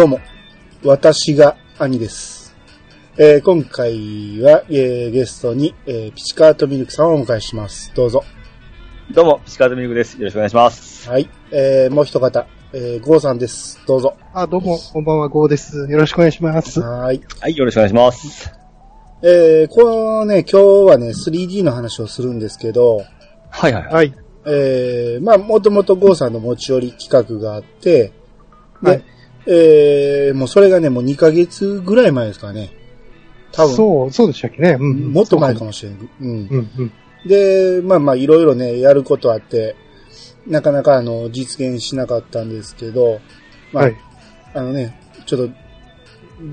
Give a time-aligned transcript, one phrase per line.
[0.00, 0.18] どうも、
[0.82, 2.56] 私が兄です。
[3.18, 7.92] えー今回は、えーゲストに、えーピチカートミルクさんをお迎えします。
[7.94, 8.24] どうぞ。
[9.12, 10.16] どうも、ピチカートミルクです。
[10.16, 11.06] よろしくお願いします。
[11.06, 11.28] はい。
[11.50, 13.78] えーもう一方、えーゴーさんです。
[13.86, 14.16] どうぞ。
[14.32, 15.76] あ、どうも、こんばんは、ゴーです。
[15.76, 16.80] よろしくお願いします。
[16.80, 17.20] はい。
[17.38, 18.50] はい、よろしくお願いします。
[19.22, 23.02] えーこのね、今日はね、3D の話をするんですけど、
[23.50, 23.92] はいはいはい。
[23.92, 24.14] はい。
[24.46, 28.14] えーまあ、もともとゴーさんの持ち寄り企画があって、
[28.82, 29.04] で、はい
[29.52, 32.72] えーもうそれがね、もう2ヶ月ぐらい前ですかね。
[33.52, 34.76] 多分、そう、そうでしたっけね。
[34.78, 35.12] うん。
[35.12, 35.66] もっと前かも。
[35.66, 36.08] もしれん。
[36.20, 36.28] うん。
[36.28, 36.92] うん、うん。
[37.26, 39.74] で、まあまあ、いろいろね、やることあって、
[40.46, 43.20] なかなかあの、実現しなかったんですけど、
[43.72, 43.96] まあ、はい。
[44.54, 45.52] あのね、ちょっと、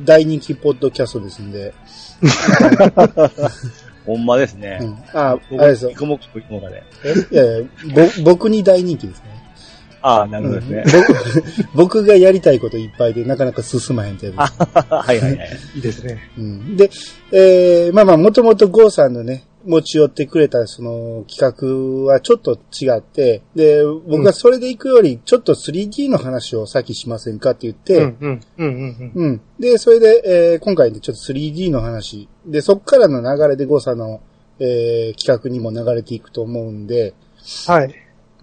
[0.03, 1.73] 大人気ポッドキャストですんで、
[4.05, 4.85] ほんまですねう。
[4.85, 4.97] ん。
[5.13, 5.97] あ、あれですよ一。
[5.97, 6.83] 個も一個もがね。
[7.03, 9.36] えいやいや、ぼ、僕に大人気ですね。
[10.07, 10.83] ああ、なるほどですね。
[11.73, 15.49] 僕 僕がやりたいこといっぱいでなかなか進まへんってやつですはいはいはい。
[15.75, 16.19] い いですね。
[16.37, 16.89] うんで、
[17.31, 29.11] えー、まあまあ、もともとゴーさんのね、持ち寄ってくれたその企画はちょっと違って、で、僕がそれで行くより、ちょっと 3D の話を先しませんかって言って、うん、うん、うん、うん。
[29.13, 29.41] うん。
[29.59, 32.29] で、それで、えー今回ね、ちょっと 3D の話。
[32.45, 34.21] で、そっからの流れでゴーさんの、
[34.59, 37.13] えー企画にも流れていくと思うんで、
[37.67, 37.93] はい。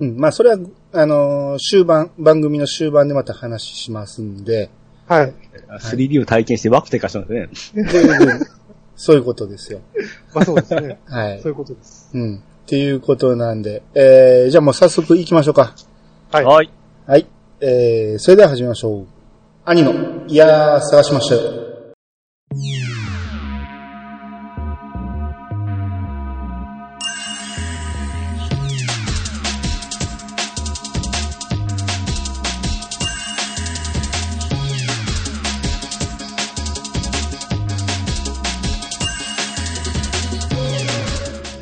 [0.00, 0.16] うん。
[0.18, 0.58] まあ、それは、
[0.94, 4.70] あのー終盤、番組の終盤でまた話しますんで、
[5.06, 5.34] はい。
[5.80, 7.84] 3D を体験してワクテ化したんですね。
[8.96, 9.80] そういうことですよ。
[10.34, 11.00] まあそうですね。
[11.06, 11.52] はいそう。
[11.52, 12.10] いうことです。
[12.14, 12.36] うん。
[12.36, 15.74] っていうことなんで、えー、じゃあもう早速行きましょうか。
[16.30, 16.44] はい。
[16.44, 16.70] はい。
[17.06, 17.26] はい。
[17.60, 19.06] えー、それでは始めましょう。
[19.64, 19.92] 兄の、
[20.28, 21.63] いやー、探しましたよ。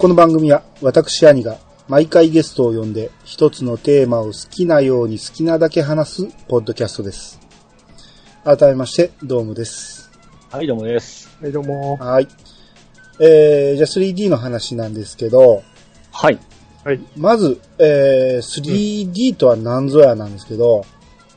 [0.03, 7.39] この番組は私兄が毎回ゲストを呼んで一つのテーマを好きなように好きなだけ話すポッドキャストです。
[8.43, 10.11] 改めまして、どうもです。
[10.51, 11.31] はい、どうもです。
[11.41, 11.99] はい、どうも。
[11.99, 12.27] はい。
[13.21, 15.63] えー、じゃあ 3D の話なんですけど、
[16.11, 16.39] はい。
[16.83, 17.01] はい。
[17.17, 20.85] まず、えー、3D とは何ぞやなんですけど、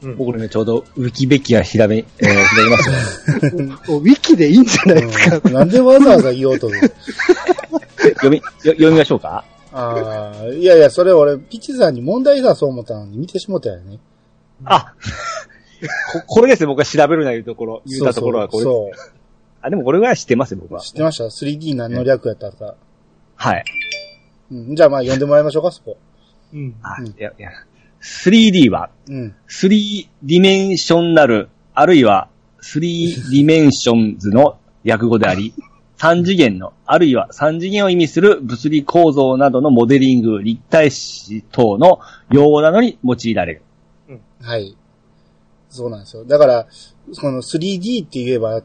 [0.01, 0.17] うん。
[0.17, 3.75] 僕ね、ちょうどウィキベキア調べ、えー、調べます ね。
[3.89, 5.41] おウィキでいいんじゃないですか。
[5.43, 6.91] うんなんでわざわざ言おうとする
[8.09, 9.43] 読み、よ読みましょうか？
[9.71, 13.99] ああ、いやいや、それ俺、ピチさんに問題出そう思ったのに見てしもたよね。
[14.63, 14.93] あ
[16.13, 18.63] こ、これですね、僕が調べるないうところ、言ったところはこれ。
[18.63, 19.11] そうそう
[19.61, 20.81] あ、でもこれぐらい知ってますよ、僕は。
[20.81, 22.75] 知ってました ?3D 何の略やったか。
[23.35, 23.63] はい。
[24.51, 25.97] うん、じゃあまあ読んでもらいましょうか、そこ。
[26.53, 26.75] うん。
[26.81, 27.49] あ、うんいや、いや。
[28.01, 29.35] 3D は、うん。
[29.49, 32.29] 3ディメンションナル、あるいは
[32.61, 32.79] 3
[33.31, 35.53] dimensions の訳語であり、
[36.05, 41.99] 3次元の、あるいは3次元を意味する物理構造などのモデリング、立体視等の
[42.31, 43.63] 用語などに用いられる。
[44.39, 44.77] はい。
[45.69, 46.23] そうなんですよ。
[46.23, 46.67] だから、
[47.19, 48.61] この 3D って言えば、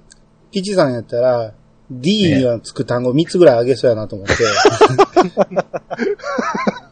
[0.53, 1.55] ピチさんやったら、
[1.91, 4.35] D にはつく単語3つぐらいあげそうやなと思って。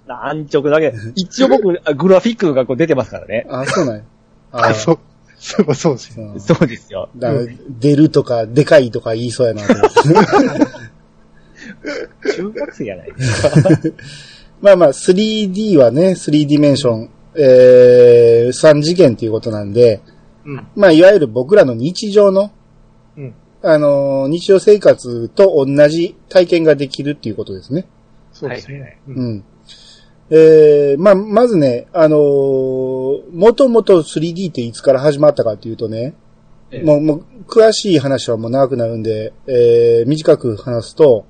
[0.09, 0.94] 安直だけ。
[1.15, 3.47] 一応僕、あグラフィックがこう出てますからね。
[3.50, 4.03] あ、そうなんや。
[4.53, 4.98] あ、 そう。
[5.38, 6.32] そうそうですよ。
[6.32, 7.09] うんそうですよ。
[7.16, 7.47] だから
[7.78, 9.99] 出るとか、でかいとか言いそうやなと思って。
[12.34, 13.50] 中学生やないですか。
[14.60, 20.00] まあまあ、3D はね、3ディメンション、えー、3次元っていうことなんで、
[20.44, 20.66] うん。
[20.75, 22.50] まあ、いわゆる僕らの日常の、
[23.16, 23.34] うん。
[23.62, 27.87] あのー日常生活と同じ体験ができるっていうことですね。
[28.32, 29.00] そうですね。
[29.09, 29.12] う。
[29.12, 29.44] うんん。
[30.31, 32.21] えー、まあ、まずね、あのー、
[33.33, 36.15] もともと 3D っていつから始まったかっていうとね、
[36.71, 41.25] ええもう、もう、詳しい話はもう長くなるんで、えー、短く話すと、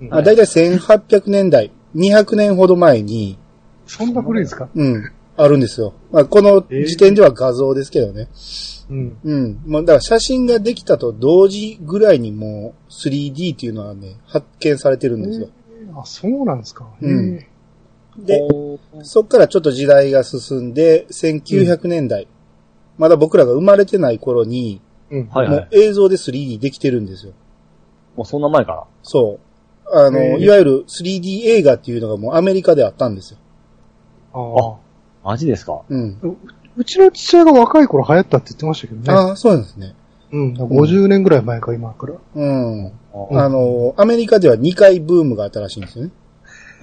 [0.00, 3.38] うんあだいたい1800年代、200年ほど前に、
[3.86, 4.68] そんな古いですか？
[4.74, 5.94] うん、あるんですよ。
[6.10, 8.28] まあ、この時点では画像ですけどね。
[8.90, 9.16] うん。
[9.24, 9.62] うん。
[9.66, 15.48] もう、だから写真ができたと同時ぐらいにもう 3D っていうのはね、発見されてるんですよ。
[15.96, 16.86] あ、そうなんですか。
[17.00, 17.48] うんへ
[18.18, 18.40] で、
[19.02, 22.28] そっからちょっと時代が進んで、1900年代、
[22.98, 24.80] まだ僕らが生まれてない頃に、
[25.10, 25.28] えうん。
[25.28, 27.32] はいもう映像で 3D できてるんですよ。
[28.16, 28.84] もうそんな前から。
[29.02, 29.38] そ
[29.92, 29.96] う。
[29.96, 33.38] あの、いわゆる 3D 映画っていうのがもうアメリカであったんですよ。
[34.32, 34.76] あ
[35.24, 35.30] あ。
[35.30, 35.82] マジですか？
[35.88, 36.18] うん。
[36.76, 39.12] うちの父親が若い頃流行ったって言ってましたけどね。
[39.12, 39.94] ああ、そうなんですね。
[40.32, 40.54] うん。
[40.54, 42.14] 50年ぐらい前か、今から。
[42.34, 42.84] うん。
[42.86, 42.92] うん
[43.30, 46.10] あの、アメリカでは2回ブームがあったらしいんですよね。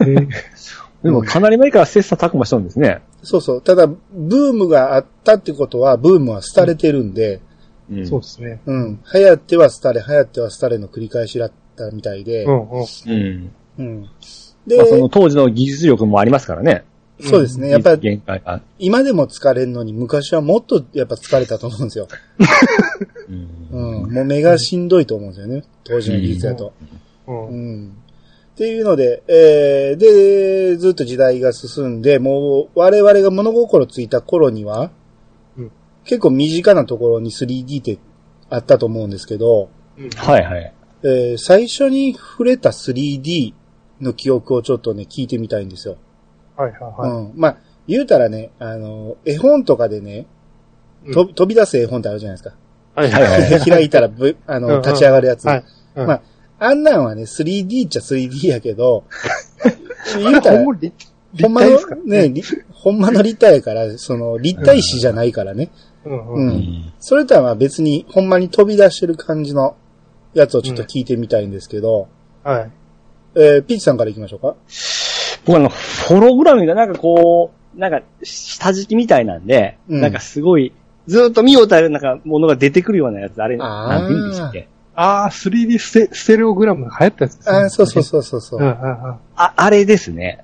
[0.06, 0.16] へえ
[1.03, 3.01] でもかなり前から切磋琢磨したんですね。
[3.24, 3.62] そうそう。
[3.62, 7.42] ただ、ブームがあったってことは、ブームは廃れてるんで、
[7.89, 8.62] うんそうですね。
[8.65, 9.00] うん。
[9.13, 14.09] 流行っては廃れ、流行っては廃れの繰り返しだったみたいでう、んうん。
[14.65, 16.86] で、まあ、その当時の技術力もありますからね。
[17.19, 17.69] そうですね。
[17.69, 18.21] やっぱり。
[18.80, 22.07] 今でも疲れんのに昔はもっとやっぱ疲れたと思うんですよ。
[23.30, 24.13] うんうん。
[24.13, 25.63] もう目がしんどいと思うんですよね。
[25.83, 26.74] 当時の技術だと。
[27.27, 27.97] うんうん。
[28.61, 34.91] っていうので、えー、で、ずっと時代が進んで、もう我々が物心ついた頃には、
[35.57, 35.71] うん
[36.03, 37.99] 結構身近なところに 3D って
[38.49, 39.69] あったと思うんですけど、
[40.15, 40.73] はいはい。
[41.03, 43.55] えー最初に触れた 3D
[43.99, 45.97] の記憶をちょっとね、聞いてみたいんですよ。
[46.55, 47.11] はいはいはい。
[47.11, 47.33] うん。
[47.35, 50.27] まあ、言うたらね、あの、絵本とかでね、
[51.11, 52.55] と飛び出す絵本ってあるじゃないですか。
[52.93, 55.45] はいはいはい 開いたらぶ、あの、うんうん立ち上がるやつ。
[55.45, 55.63] はい。
[55.95, 56.21] うんまあ、
[56.63, 59.03] あんなんはね、3D っちゃ 3D やけど、
[60.17, 60.93] 言うたら、ほんま立
[61.41, 65.69] ほんまの立体ですか、ね、りほんまの立体やから、その、立体視じゃないからね。
[66.05, 66.33] うんう。
[66.33, 66.93] うんん。
[66.99, 69.75] それとはまあ別に、ほんまに飛び出してる感じの
[70.35, 72.07] やつをちょっと聞いてみたいんですけど、
[72.43, 72.71] はい。
[73.35, 74.55] えー、ピッチさんから行きましょうか？
[75.45, 75.69] 僕あの、
[76.07, 80.73] ホログラムがなんかこう、なんか、下敷きみたいなんで、うんなんかすごい、
[81.07, 84.67] ずっと見ようたらなんか、ものが出てくるようなやつ、あれ、なんて言うんでしたっけ？
[84.93, 87.57] ああ、3D ステステレオグラムが流行ったやつですね。
[87.57, 88.59] あーそうそうそうそうそう。
[88.59, 89.15] うんううんんうん。
[89.35, 90.43] あ、あれですね。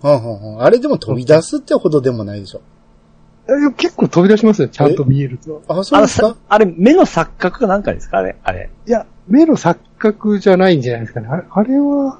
[0.00, 2.60] ほんほんほんあれでも飛び出すってほどでもないでしょ。
[3.46, 5.62] え結構飛び出しますよ、ちゃんと見えると。
[5.68, 6.28] あ、そうですか？
[6.30, 8.18] さあれ、目の錯覚かなんかですか？
[8.18, 8.70] あれ、あれ。
[8.86, 11.28] いや、目の錯覚じゃないんじゃないですかね。
[11.30, 12.18] あれあれは、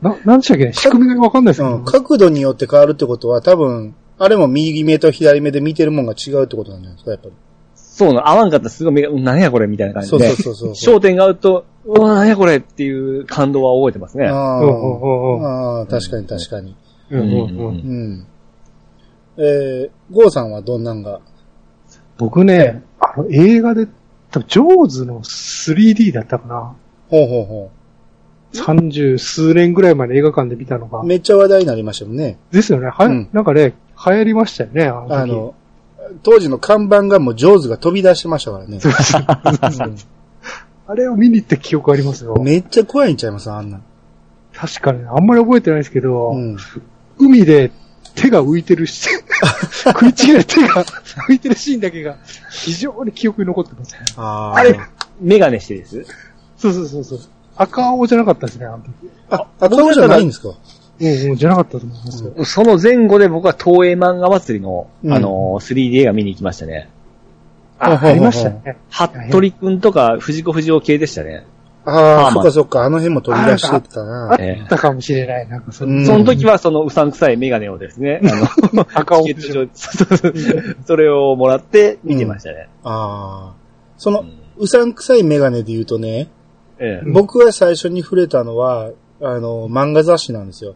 [0.00, 0.72] な、なんでしたっけね？
[0.72, 1.76] 仕組みがわかんないですけど。
[1.76, 1.84] うん。
[1.84, 7.34] 角度によって変わるってことは多分、あれも右目と左目で見てるもんが違うってことなんじゃないですか、やっぱり。
[7.94, 10.18] そうなの、合わんかったらすごい目が、うん何やこれみたいな感じで。
[10.30, 10.96] そうそうそうそう。
[10.96, 12.90] 焦点が合うと、うわ、何やこれってい
[13.20, 14.28] う感動は覚えてますね。
[14.28, 16.74] ああ確かに確かに。
[17.10, 17.72] うんうんうんう
[18.22, 18.26] ん。
[19.36, 21.20] えー、ゴーさんはどんなんが？
[22.16, 23.86] 僕ね、あの、映画で、
[24.30, 26.74] 多分、ジョーズの 3D だったかな。
[27.10, 27.70] ほうほうほ
[28.54, 31.04] 三十数年ぐらい前に映画館で見たのがう。。
[31.04, 32.38] めっちゃ話題になりましたもんね。
[32.50, 32.88] ですよね。
[32.88, 33.74] は、うんなんかね、
[34.06, 35.54] 流行りましたよね、あの時あの、
[36.22, 38.78] 当時の看板がもう上手が飛び出してましたからね。
[40.86, 42.44] あれを見に行った記憶ありますようん。
[42.44, 43.82] めっちゃ怖いんちゃいますあんなん。
[44.54, 46.56] 確かに、あんまり覚えてないですけど、うん。
[47.18, 47.70] 海で
[48.14, 49.08] 手が浮いてるし、
[49.84, 50.84] 食い違い手が
[51.28, 52.16] 浮いてるシーンだけが
[52.50, 53.98] 非常に記憶に残ってますね。
[54.16, 54.78] ああれ、
[55.20, 56.04] メガネしてです。
[56.58, 57.20] そうそうそうそう。
[57.56, 58.90] 赤青じゃなかったですね、あの時。
[59.30, 60.48] あ、赤青じゃないんですか？
[61.02, 62.44] うんうん、じゃなかったと思いますよ。
[62.44, 66.88] その前後で僕は東映漫画祭りの、うんあの、3D 映画見に行きましたね。
[67.78, 68.76] あ、ありましたね。
[68.90, 71.44] 服部くんとか藤子不二雄系でしたね。
[71.84, 74.34] ああ、あまあそっかそっか、あの辺も飛び出してたあな。
[74.36, 75.48] ったかもしれない。
[75.48, 82.68] なんかそうんの、その時はそのうさんくさいメガネをですね、あの、 赤青チケット上 それをもらって見てましたね。
[82.84, 83.54] ああ。
[83.96, 84.24] その、
[84.58, 86.28] うさんくさいメガネで言うとね、
[86.78, 88.90] ええうん僕が最初に触れたのは、
[89.20, 90.74] あの、漫画雑誌なんですよ。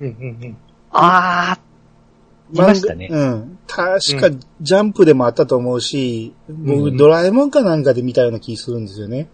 [0.00, 0.56] うんうんうん。
[0.90, 3.58] あー、いましたねうん。
[3.66, 4.30] 確か、
[4.60, 9.28] ジャンプでもあったと思うし、僕、うんドラえもんかなんかで見たような気するんですよね。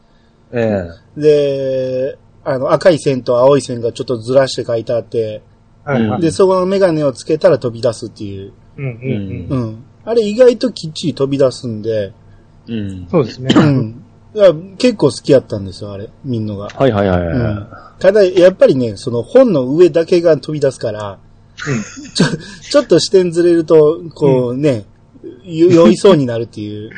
[0.52, 5.42] ええで、あの、赤い線と青い線がちょっとずらして書いてあって、
[5.84, 6.20] はいはい。
[6.22, 8.52] で、そこのメガネをつけたら飛び出すっていう。
[8.76, 9.62] うんうんうん。
[9.62, 9.84] うん。
[10.04, 12.12] あれ意外ときっちり飛び出すんで、
[12.66, 13.08] うん。
[13.10, 13.54] そうですね。
[13.54, 14.04] うん。
[14.34, 16.68] だから結構好きやったんですよ、あれ、みんなが。
[16.68, 17.36] はいはいはいはい。
[17.36, 17.66] うん
[18.00, 21.18] ただ、やっぱりね、その本の上だけが飛び出すから、
[22.14, 22.26] ちょ、
[22.62, 24.86] ちょっと視点ずれると、こうね、
[25.44, 26.90] よ 酔いそうになるっていう、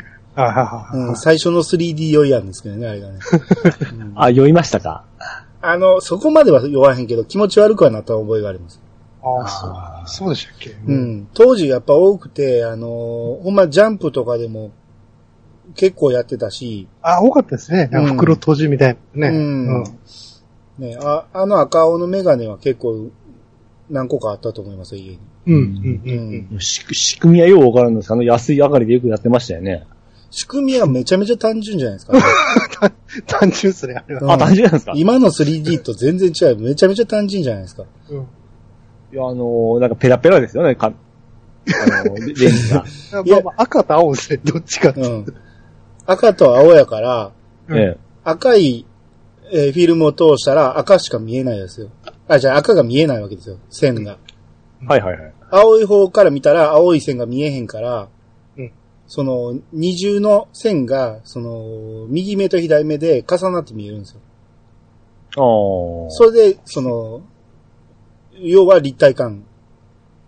[1.17, 3.19] 最初の 3D 酔いなんですけどね、あれがね。
[3.93, 5.03] うんあ、酔いましたか？
[5.61, 8.81] あの、そこまでは酔わへんけど、気持ち悪くはなった覚えがあります。
[9.25, 10.27] ああ、そう。
[10.27, 10.71] そうでしたっけ？
[10.87, 11.29] うん。
[11.35, 12.87] 当時やっぱ多くて、あの
[13.43, 14.71] ほんまジャンプとかでも
[15.75, 17.88] 結構やってたし、あ、多かったですね。
[17.93, 19.37] 袋閉じみたいなね。
[19.37, 19.85] うん
[20.79, 23.11] ね、ああの赤青のメガネは結構
[23.91, 25.19] 何個かあったと思いますよ、家に。
[25.47, 25.55] うん。
[25.55, 26.02] うん。
[26.05, 26.49] うん。
[26.52, 26.61] うん。
[26.61, 29.87] し仕組みはようわからんのですあの安い上がりでよくやってましたよね。
[30.31, 32.23] 仕組みはめちゃめちゃ単純じゃないですか、ね
[33.26, 34.23] 単純っすね、あれは。
[34.23, 34.93] うんあ、単純なんですか？
[34.93, 36.57] い今の 3D と全然違う。
[36.57, 37.85] めちゃめちゃ単純じゃないですか。
[38.11, 38.26] うん。
[39.12, 42.85] や、あの、なんかペラペラですよね、か、あの、レンズが。
[43.25, 45.00] い やまあまあ、赤と青ですね、どっちかって。
[45.00, 45.35] うん。
[46.07, 47.33] 赤と青やから、
[47.69, 47.99] うんええ。
[48.25, 48.87] 赤い、
[49.53, 51.91] えーフィルムを通したら赤しか見えないですよ。
[52.29, 53.59] あ、じゃあ赤が見えないわけですよ。
[53.71, 54.19] 線が。
[54.87, 55.35] はいはいはい。
[55.51, 58.09] 青い方から見たら青い線が見えへんから、
[58.57, 58.73] うん
[59.07, 64.21] その二重の線が、その、右目と左目で重なって見えるんですよ。
[65.37, 66.11] ああ。
[66.11, 67.21] それで、その、
[68.41, 69.45] 要は立体感。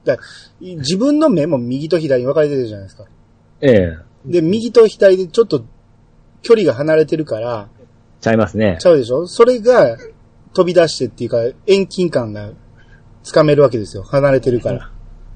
[0.05, 0.19] だ
[0.61, 3.07] 自分の目も右と左に分かれてるじゃないですか。
[3.63, 3.97] ええ。
[4.25, 5.65] で、右と左でちょっと
[6.43, 7.69] 距離が離れてるから、
[8.21, 8.87] ちゃいますねち。
[8.87, 9.27] ゃうでしょ？
[9.27, 9.99] それが
[10.55, 12.51] 飛び出してっていうか、遠近感が
[13.23, 14.03] つかめるわけですよ。
[14.03, 14.91] 離れてるから。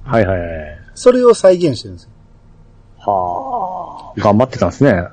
[0.05, 0.51] はいはいはい。
[0.95, 2.11] それを再現してるんですよ。
[2.99, 4.21] はあ。
[4.21, 5.09] 頑張ってたんですね。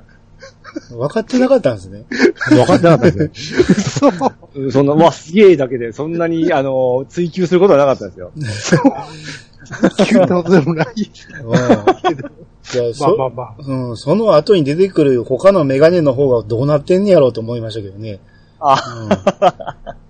[0.90, 2.04] 分かってなかったんですね。
[2.50, 3.80] 分かってなかったですね。
[3.80, 4.08] そ
[4.54, 4.72] う。
[4.72, 8.92] そんな、まあ、すげえだけで、そんなに、あの、追求することはなかったですよ。
[10.06, 10.86] 急なことでもない。
[12.74, 12.80] うん。
[12.80, 13.54] いや、まあそ、まあまあ。
[13.58, 18.20] うん、その後に出てくる他のメガネの方がどうなってんねやろうと思いましたけどね。
[18.60, 18.74] あ、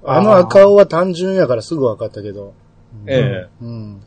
[0.05, 2.53] うん、 あの赤尾は単純やからすぐ分かったけど。
[3.07, 4.01] ええうん。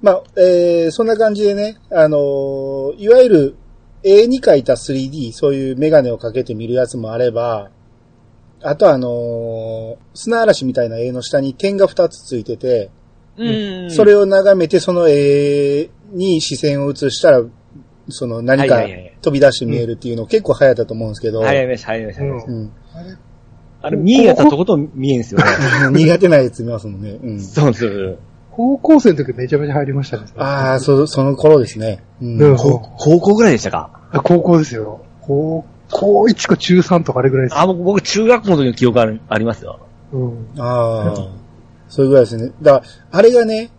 [0.00, 3.56] まあ、えー、そんな感じでね、あのーいわゆる
[4.02, 7.70] 絵に描いた 3D、そういうメガネをかけて見るやつもあれば、
[8.62, 12.90] あとはあのー砂嵐みたいな絵の下に点が2つついてて、
[13.36, 17.42] うんそれを眺めてその絵に視線を移したら、
[18.08, 18.82] その何か
[19.20, 22.52] 飛び出して見えるっていうの結構流行ったと思うんですけど、流行りました、流行りました。
[22.52, 22.72] うんうん、
[23.82, 25.44] あれ、見えやったとこと見えんすよね。
[25.92, 27.18] 苦手なやつ見ますもんね。
[27.22, 28.18] うん、そうそう。
[28.50, 30.24] 高校生の時めちゃめちゃ入りましたね。
[30.36, 32.02] ああ、そ、その頃ですね。
[32.20, 32.80] うん高
[33.20, 33.90] 校ぐらいでしたか？
[34.24, 35.00] 高校ですよ。
[35.22, 37.58] 高校1か中3とかあれぐらいです。
[37.58, 39.78] あ、僕、僕、中学校の時の記憶あるありますよ。
[40.12, 40.48] うん。
[40.58, 41.28] ああ、
[41.88, 42.52] そういうぐらいですね。
[42.60, 43.70] だから、あれがね、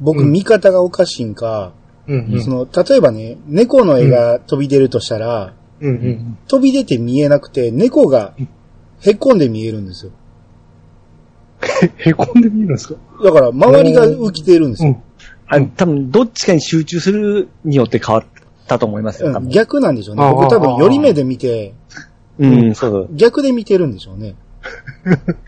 [0.00, 1.72] 僕、うん見方がおかしいんか、
[2.08, 5.88] うんその、例えばね、猫の絵が飛び出るとしたら、うん。
[5.88, 6.38] うんうん。
[6.48, 8.34] 飛び出て見えなくて、猫が
[9.00, 10.12] へっこんで見えるんですよ。
[11.98, 12.94] へ、へこんで見えるんですか？
[13.24, 14.90] だから、周りが浮きてるんですよ。
[14.90, 14.96] うん。
[15.46, 18.24] あ多分、どっちかに集中するによって変わっ
[18.66, 20.28] たと思いますよ、逆なんでしょうね。
[20.30, 21.74] 僕多分、寄り目で見て、
[22.38, 23.08] うん、そうそう。
[23.12, 24.34] 逆で見てるんでしょうね。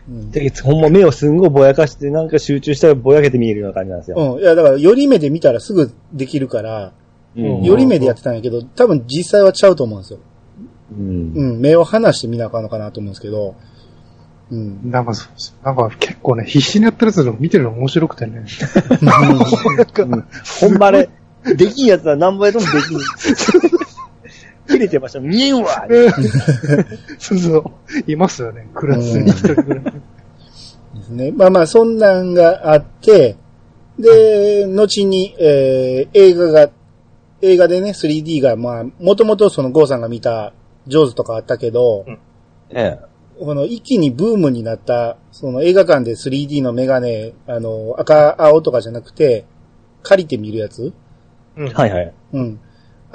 [0.09, 4.35] うんでほんま目をすんごいぼやかして、なんか集中したらぼやけて見えるような感じなんですよ。
[4.35, 4.41] うん。
[4.41, 6.93] いや、だから、寄り目で見たらすぐできるから、
[7.37, 10.19] うん寄り目でやってたんやけど、多分実際はちゃうと思うんですよ。
[10.97, 11.59] うんうん。
[11.59, 13.55] 目を離して見なあかんのかなと思うんですけど、
[14.51, 14.91] うん。
[14.91, 15.13] なんか。
[15.63, 18.45] なんか結構ね、必死にやってるやつの見てるの面白くてね。
[19.01, 19.37] なん
[19.85, 20.05] か、
[20.61, 21.09] ほんまあれ、
[21.55, 23.74] できんやつは何倍でもできん。
[24.67, 25.19] 切れてました。
[25.19, 25.87] 見えんわ
[27.19, 28.11] そうそう。
[28.11, 28.67] いますよね。
[28.73, 29.83] クラスに一人ぐらい。
[29.83, 29.91] で
[31.03, 31.31] すね。
[31.31, 33.35] まあまあ、そんなんがあって、
[33.99, 36.69] で、後に、えー映画が、
[37.41, 40.53] 映画でね、3D が、まあ、もともとそのゴーさんが見た、
[40.87, 42.05] ジョーズとかあったけど、
[42.69, 42.99] ええ。
[43.39, 49.45] この一気にブームになった、その映画館で 3D のメガネ、あの、赤、青とかじゃなくて、
[50.03, 50.93] 借りて見るやつ
[51.57, 52.13] うんはいはい。
[52.33, 52.59] うん。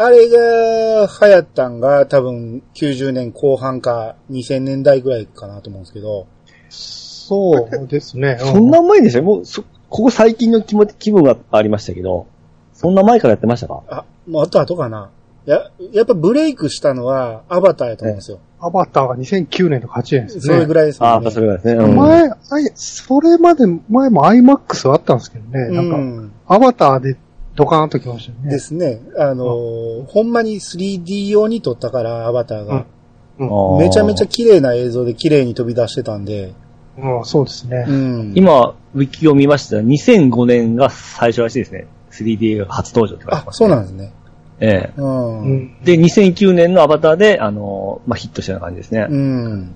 [0.03, 6.27] あれが流行ったんが多分90年後半か2000年代ぐらいかなと思うんですけど、
[6.71, 8.39] そうですね。
[8.41, 12.27] うそんな前でしょもう、そ、ここ最近の気も気分がありましたけど、
[12.73, 13.83] そんな前からやってましたか？
[13.91, 15.11] あ、もうあと後かな。
[15.45, 18.39] や、やっぱブレイクしたのはアバターやと思うんですよ。
[18.59, 20.41] アバターが2009年とか8年ですね。
[20.41, 21.31] それぐらいですああ、よね。
[21.31, 21.85] それぐらいですね。
[21.85, 22.31] うん前、
[22.75, 25.69] それまで、前も IMAX はあったんですけどね。
[25.75, 26.33] なんか、うん。
[26.47, 27.17] アバターで
[27.61, 28.51] ドカーンときましたよね。
[28.51, 29.01] ですね。
[29.17, 32.75] あのーほんまに 3D 用に撮ったから、アバターが。
[32.75, 36.53] うんあーめちゃめちゃ綺麗な映像で綺麗に飛び出してたんで。
[36.99, 37.85] うん、そうですね。
[37.89, 38.33] うん。
[38.35, 41.87] 今、ウィキを見ましたら、2005年が最初らしいですね。
[42.11, 44.13] 3D が初登場って書いてあま、す、そうなんですね。
[44.61, 44.93] ええ。
[44.97, 45.41] うん。
[45.41, 45.77] うん。
[45.83, 49.07] で、2009年のアバターで、あの、まあ、ヒットしたような感じですね。
[49.09, 49.75] うん。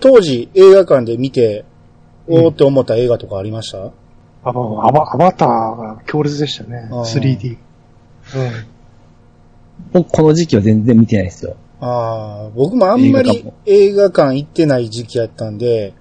[0.00, 1.64] 当時映画館で見て、
[2.26, 3.92] おーって思った映画とかありました、
[4.44, 6.88] アバアバアバターが強烈でしたね。
[6.90, 7.50] あー 3D。
[7.52, 7.58] うん。
[9.92, 11.56] 僕この時期は全然見てないですよ。
[11.80, 15.94] ああ、僕もあんまり映画館行ってない時期やったんで、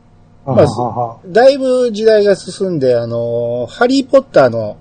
[0.46, 4.78] まああはだいぶ時代が進んで、あのーハリーポッターの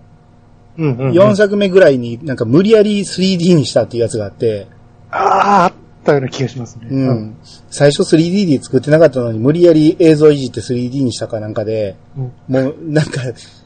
[0.78, 1.12] うんうんうん。
[1.12, 4.66] 4作目ぐらいになんか無理やり 3D にしたっていうやつがあって、
[5.10, 5.72] ああ、あっ
[6.04, 6.88] たような気がしますね。
[6.90, 7.36] うん。
[7.70, 12.32] 最初 3D で作ってなかったのに無理やり映像いじって 3D にしたかなんかで、うん。
[12.48, 13.20] もうなんか、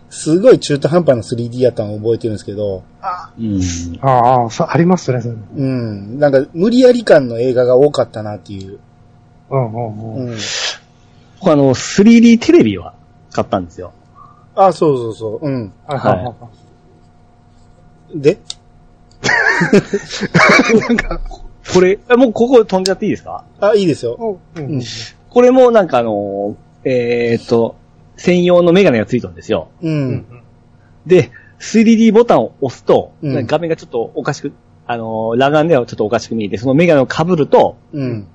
[0.09, 2.85] すごい中途半端な 3D やったのを覚えてるんですけど、
[3.38, 3.61] うん。
[4.00, 5.35] ああ、そう、ありますね、それ。
[5.35, 5.62] うんう
[6.16, 6.19] ん。
[6.19, 8.78] なんか無理やり感の映画が多かったなっていう。
[9.50, 10.26] うんうん。
[10.28, 10.37] うん。
[11.40, 12.95] 僕あの、3D テレビは
[13.33, 13.93] 買ったんですよ。
[14.55, 15.47] あ、そうそうそう。
[15.47, 15.73] うん。
[15.87, 16.35] はいはいは
[18.14, 18.21] い。
[18.21, 18.38] で？
[20.88, 21.21] なんか、
[21.73, 23.45] これ、あもうここ飛んじゃっていいですか？
[23.61, 24.39] あ、いいですよ。
[24.55, 24.83] ううんん。
[25.31, 27.77] これもなんかあの、えーっと、
[28.17, 29.69] 専用のメガネがついたんですよ。
[29.83, 29.89] う。
[29.89, 30.27] うんん。
[31.07, 31.31] で、
[31.61, 34.53] 3D ボタンを押すと、うん画面がちょっとおかしく、
[34.87, 38.29] あのー、裸眼ではちょっとおかしく見えて、そのメガネを被ると、うん。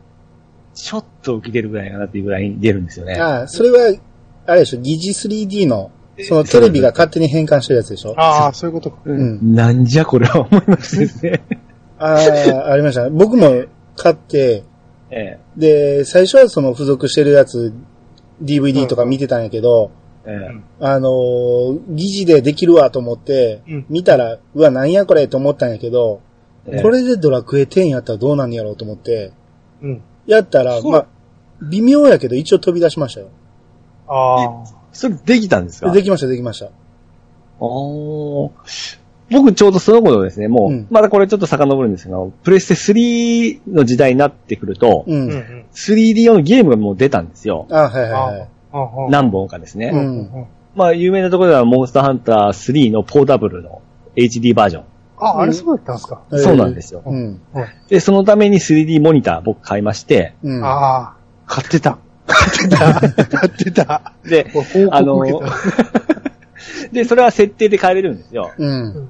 [0.74, 3.16] ちょっと浮き出るぐらいかなっていうぐらいに出るんですよね。
[3.16, 3.94] あ、それは、
[4.46, 5.92] あれでしょ、疑似 3D の、
[6.24, 8.14] そのテレビが勝手に変換してるやつでしょ？
[8.18, 8.98] ああ、そういうことか。
[9.06, 9.54] うん。
[9.56, 11.42] なんじゃこれは思いましてですね。
[12.03, 12.15] あ
[12.67, 13.10] あ、ありました。
[13.10, 13.65] 僕も
[13.96, 14.63] 買って、
[15.10, 17.74] えで、最初はその付属してるやつ、
[18.41, 19.91] DVD とか見てたんやけど、
[20.25, 20.62] ええ。
[20.79, 26.22] あのー疑似でできるわと思ってうん、見たら、うわ、なんやこれと思ったんやけど、
[26.67, 26.81] ええ。
[26.81, 29.31] これでドラクエ10やったらどうなんやろうと思って、
[29.81, 30.01] うん。
[30.27, 31.08] やったら、まあ、
[31.70, 33.27] 微妙やけど一応飛び出しましたよ。
[34.08, 35.91] あそれできたんですか？
[35.91, 36.70] できました、できました。
[37.60, 38.51] おー
[39.32, 45.16] 僕ちょうどその頃ですね、もう、うんまだこれちょっと遡るんですが、プレステ3の時代になってくると、う。
[45.16, 45.66] んん。
[45.74, 47.68] 3D 用のゲームがもう出たんですよ。
[47.72, 48.48] あはいは
[49.08, 49.12] い。
[49.12, 49.92] 何本かですね。
[49.94, 50.46] うん
[50.76, 53.82] まあ、有名なところでは、モンスターハンター3のポータブルの
[54.16, 54.84] HD バージョン。
[55.18, 56.22] あ、あれそうだったんですか？
[56.32, 57.04] えーそうなんですよ。
[57.06, 57.42] うん。
[57.90, 60.64] で、そのために 3D モニター僕買いまして、うん。
[60.64, 61.14] ああ、
[61.46, 61.98] 買ってた。
[62.26, 63.28] 買ってた。
[63.28, 64.14] 買ってた。
[64.24, 65.22] で、報あの。
[66.94, 68.52] で、それは設定で変えれるんですよ。
[68.58, 69.10] うん。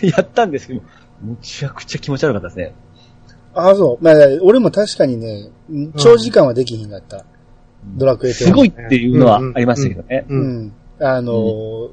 [0.00, 0.80] で やったんですけど、
[1.22, 2.74] むちゃくちゃ気持ち悪かったですね。
[3.54, 4.04] ああ、そう。
[4.04, 5.50] まあ、俺も確かにね、
[5.96, 7.24] 長時間はできひんかった。
[7.96, 8.32] ドラクエ10。
[8.34, 10.26] すごいっていうのはありましたけどね。
[10.28, 10.34] う。
[10.34, 10.72] うんん。
[11.00, 11.90] あのー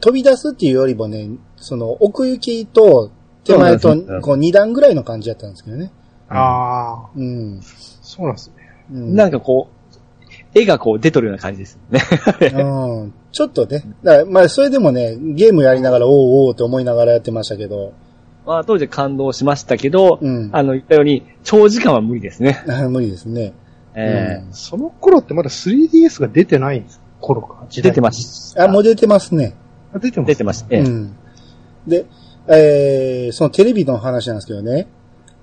[0.00, 3.10] 飛び出すっていうよりもね、その、奥行きと
[3.44, 5.92] 手前とこう、二段ぐらいの感じだったんですけどね。
[6.28, 7.60] ああ、うん。
[7.62, 8.54] そうなんですね。
[8.92, 9.77] うんなんかこう、
[10.54, 12.00] 絵がこう出とるような感じですよね。
[12.62, 13.14] うん。
[13.32, 13.84] ちょっとね。
[14.02, 17.92] だから、まあ、それでもね、ゲームやりながら、おうおうって思いながらやってましたけど、
[18.46, 20.50] まあ当時感動しましたけど、うん。
[20.52, 22.64] あの言ったように、長時間は無理ですね。
[22.88, 23.52] 無理ですね。
[23.94, 27.66] ええその頃ってまだ 3DS が出てないんです頃か？
[27.70, 28.12] 出てま。
[28.12, 28.54] す。
[28.58, 29.54] あ、もう出てますね。
[29.92, 30.28] あ出てます。
[30.28, 30.66] 出てました。
[30.70, 31.12] ええうん。
[31.86, 32.06] で、
[32.46, 34.86] えー、そのテレビの話なんですけどね。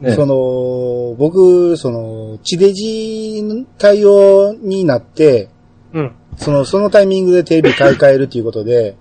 [0.03, 5.49] ええその、僕、その、地デジ対応になって、
[5.93, 6.12] うん。
[6.38, 8.97] その、そのタイミングでテレビ買い替えるっていうことで、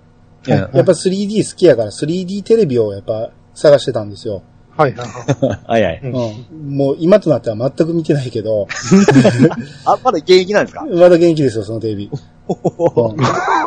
[0.47, 4.43] ええやっぱ 3D 好きやから 3D テレビをやっぱ探してたんですよ。
[4.77, 5.07] はいはい
[5.45, 5.99] ははいはい。
[6.03, 6.07] い。
[6.07, 6.77] うんうん。
[6.77, 8.67] もう今となっては全く見てないけど、
[9.85, 10.85] あ、まだ現役なんですか？
[10.91, 12.09] まだ元気ですよ、そのテレビ。
[12.13, 12.15] う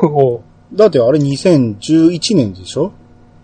[0.06, 0.40] んお
[0.72, 2.92] だってあれ2011年でしょ？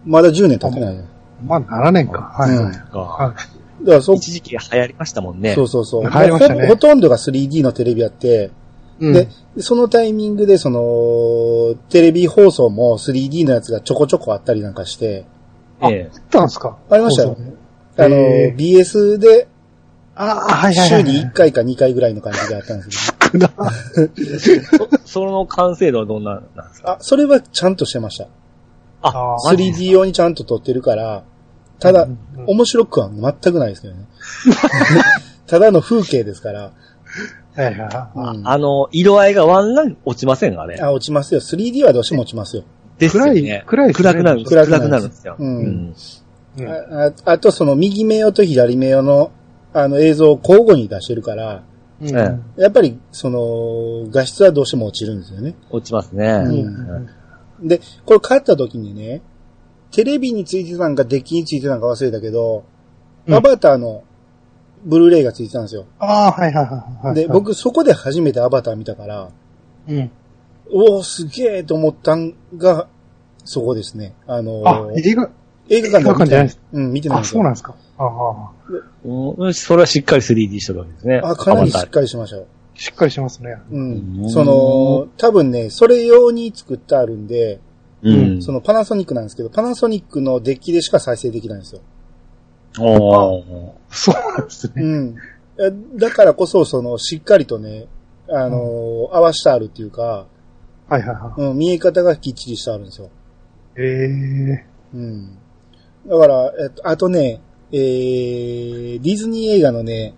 [0.04, 1.02] まだ10年経ってないよ。
[1.44, 2.20] まあ、7年か。
[2.38, 2.74] はいはい。
[2.92, 3.34] かは
[3.82, 5.54] だからそ、一時期流行りましたもんね。
[5.54, 6.04] そうそうそう。
[6.04, 6.62] 入りましたね。
[6.62, 8.50] ほほとんどが 3D のテレビやって、
[9.00, 9.06] い。
[9.06, 9.12] うん。
[9.12, 15.26] で、そのタイミングでその、テレビ放送も 3D のやつがちょこちょこあったりなんかして、
[15.82, 16.10] ええ。
[16.12, 16.78] あったんですか？
[16.88, 17.36] ありましたよ。
[17.98, 18.16] あの、
[18.56, 19.48] BS で
[20.16, 21.02] ああ、はいはいはい。
[21.06, 23.48] 週に1回か2回ぐらいの感じであったんですけど、
[25.04, 26.92] そその完成度はどんななんですか？
[26.92, 28.28] あ、それはちゃんとしてました。
[29.02, 31.24] あー 3D 用にちゃんと撮ってるから、
[31.78, 34.06] ただうんうん、面白くは全くないですけどね。
[35.46, 36.72] ただの風景ですから、
[37.56, 38.18] はいはいはい。
[38.38, 40.80] うんあの、色合いがワンラン落ちませんあれ。
[40.80, 41.40] あ、落ちますよ。
[41.40, 42.64] 3D はどうしても落ちますよ。
[42.98, 43.64] ですよね。
[43.66, 44.44] 暗い暗いね暗くなる。
[44.44, 45.36] 暗暗くなるくなるんですよ。
[45.38, 45.94] うんうん
[46.56, 49.32] あああと、その右目用と左目用の、
[49.72, 51.62] あの映像を交互に出してるから、
[52.00, 52.12] うんえ
[52.56, 55.54] やっぱり、その、画質はどうしても落ちるんですよね。
[55.70, 56.26] 落ちますね。
[56.26, 56.60] うんう
[57.60, 59.22] んで、これ買った時にね、
[59.94, 62.64] テレビについてたんかデッキについてたんか忘れたけど、
[63.26, 64.02] うんアバターの
[64.84, 65.86] ブルーレイがついてたんですよ。
[65.98, 67.14] ああ、はいはいはいはい。
[67.14, 69.30] で、、僕そこで初めてアバター見たから、
[69.88, 70.10] うん。
[70.70, 72.88] おおすげえと思ったんが、
[73.44, 74.14] そこですね。
[74.26, 75.30] あのーあ、映画、
[75.70, 77.38] 映画館では見て映画館じゃないですうん、見てないんあ、ですよ。
[77.38, 77.74] そうなんですか。
[77.96, 78.50] ああ、
[79.04, 81.20] うんそれはしっかり 3D してるわけですね。
[81.24, 82.46] あ、かなりしっかりしましたよ。
[82.74, 83.56] しっかりしてますね。
[83.70, 84.26] うんう。
[84.26, 87.60] んその、多分ね、それ用に作ってあるんで、
[88.04, 88.42] うん。
[88.42, 91.80] そのパナソニックなんですけど、パナソニックのデッキでしか再生できないんですよ。
[92.78, 94.82] おーそうなんですね。
[94.82, 95.16] うん。
[95.58, 97.86] えだからこそ、その、しっかりとね、
[98.28, 100.26] あのー合わしてあるっていうか、
[100.88, 103.06] はいはいはうん、見え方がきっちりしてあるんですよ。
[103.06, 103.80] い。
[103.80, 105.38] ええうん。
[106.06, 107.40] だから、えっと、あとね、
[107.72, 110.14] えー、ディズニー映画のね、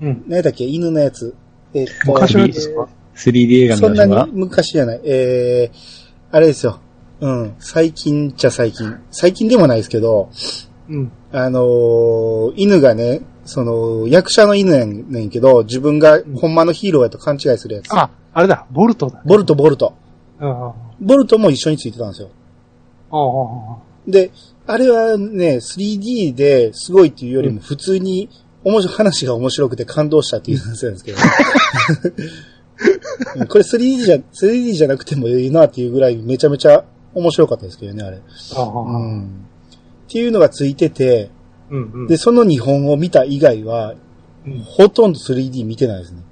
[0.00, 0.24] うん。
[0.28, 1.34] 何だっけ、犬のやつ。
[1.74, 5.00] えっと、昔のやつですか？3D 映画そんなに昔じゃない。
[5.04, 5.76] えー、
[6.30, 6.80] あれですよ。
[7.20, 7.54] うん。
[7.58, 8.96] 最近っちゃ最近。
[9.10, 10.30] 最近でもないですけど、
[10.88, 11.12] うん。
[11.32, 17.92] あのー犬がね、その、役者の犬やねんけど、自分がほんまのヒーローやと勘違いするやつ。
[17.92, 19.22] あ、あれだ、ボルトだ。
[19.24, 19.94] ボルト、ボルト。
[20.40, 20.68] うん。
[20.68, 22.30] あボルトも一緒についてたんですよ。
[23.10, 24.30] あ、で、
[24.66, 28.28] あれはね、3D ですごいっていうよりも普通に、
[28.64, 31.18] 面白い、話が面白くて感動したっていう話なんですけど。
[33.36, 36.84] うんこれ 3D じゃ、3D じゃなくてもいいなっていうぐらいめちゃめちゃ
[37.18, 38.16] 面白かったですけどね、あれ。
[38.16, 39.46] うん。
[40.08, 41.30] っていうのがついてて、
[41.70, 42.06] うんうん。
[42.06, 43.98] で、その日本を見た以外は、うん
[44.64, 46.22] ほとんど 3D 見てないですね。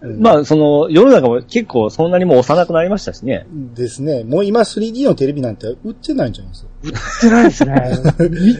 [0.00, 3.46] うんまあ、その、世の中も結構そんなにもう幼くなりましたしね。
[3.74, 4.22] ですね。
[4.24, 6.70] もう今 3D のテレビなんて売ってないんじゃないですか。
[6.82, 8.28] 売ってないですね。
[8.28, 8.58] み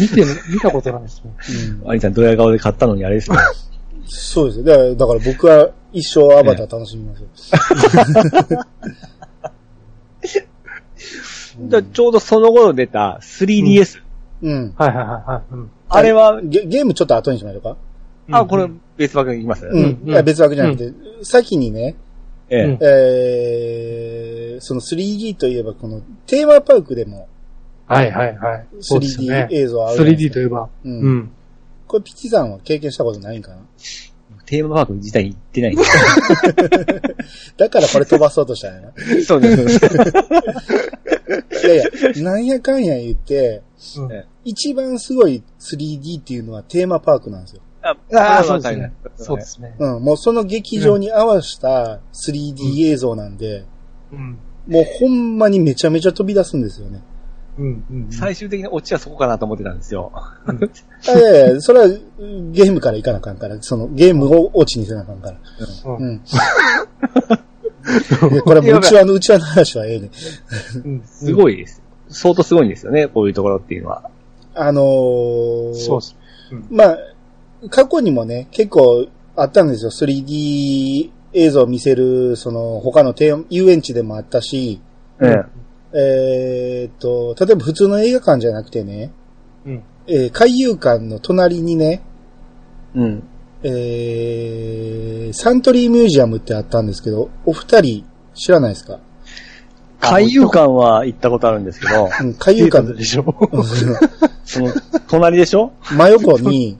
[0.00, 1.32] 見て、見たことないですね。
[1.82, 3.36] うんアニさんドヤ顔で買ったのにあれですね。
[4.06, 4.94] そうですよ。
[4.94, 7.28] だから僕は一生アバター楽しみますよ。
[11.92, 14.02] ちょうどその頃出た 3DS。
[14.42, 14.74] うん。
[14.76, 15.42] はいはいはいはい。
[15.52, 15.70] うん。
[15.88, 17.76] あれは、ゲゲームちょっと後にしましょうか？
[18.32, 20.00] あ、これ別枠に行きます、うん。
[20.02, 21.94] うんいや別枠じゃなくて、先にね、
[22.48, 24.58] ええ。
[24.58, 27.28] ー、その 3D といえばこのテーマパークでも
[27.86, 28.66] はいはいはい。
[28.80, 29.48] そうです 3D ね。
[29.50, 30.68] 映像あるじゃないです 3D かといえば。
[30.84, 30.88] う。
[30.88, 31.30] うんん。
[31.86, 33.58] これピッチさんは経験したことないんかな？
[34.46, 35.82] テーマパーク自体に行ってないんで
[37.56, 38.92] だからこれ飛ばそうとしたんやな。
[38.96, 39.24] す。
[39.24, 39.80] そうです。
[41.66, 41.78] いやい
[42.16, 43.62] や、なんやかんや言って、
[43.98, 47.62] うんえ一番すごい 3D っていうのはテーマパークなんですよ。
[47.82, 48.92] あああ、そうですね。
[49.16, 49.74] そうですね。
[49.78, 53.64] うん、もうその劇場に合わせた 3D 映像なんで、
[54.12, 54.38] うん。
[54.66, 57.02] もうほんまにめちゃめちゃ飛び出すんですよね。
[57.58, 57.84] うん。
[57.90, 58.08] うん。
[58.10, 60.10] 最終的なオチはそこかなと思ってたんですよ。
[60.14, 65.38] あいやいや、それはゲームからいかなあかんから、そのゲームをオチにせなあかんから。
[65.84, 66.20] うんうん。
[68.44, 70.10] これもう内輪の内輪の話はええね。
[70.84, 71.02] うん。
[71.04, 71.82] すごいです。
[72.08, 74.10] 相当すごいんですよね、こういうところっていうのは。
[74.54, 76.16] あのー、そうです。
[76.70, 76.98] まあ、
[77.70, 79.90] 過去にもね、結構あったんですよ。
[79.90, 84.80] 3D 映像を見せる、その、他のテー遊園地でもあったし、
[85.20, 85.44] ええ。
[85.96, 89.12] えーっと、例えば普通の映画館じゃなくてね、
[89.64, 89.82] うん。
[90.06, 92.02] えー海遊館の隣にね、
[92.94, 93.22] うん。
[93.62, 98.04] えー、サントリーミュージアムってあったんですけど、お二人
[98.34, 98.98] 知らないですか？
[100.00, 103.24] 海遊館は行ったことあるんですけど、 うん、海遊館のでしょ？
[104.44, 104.70] その、
[105.08, 105.72] 隣でしょ？
[105.96, 106.76] 真横に、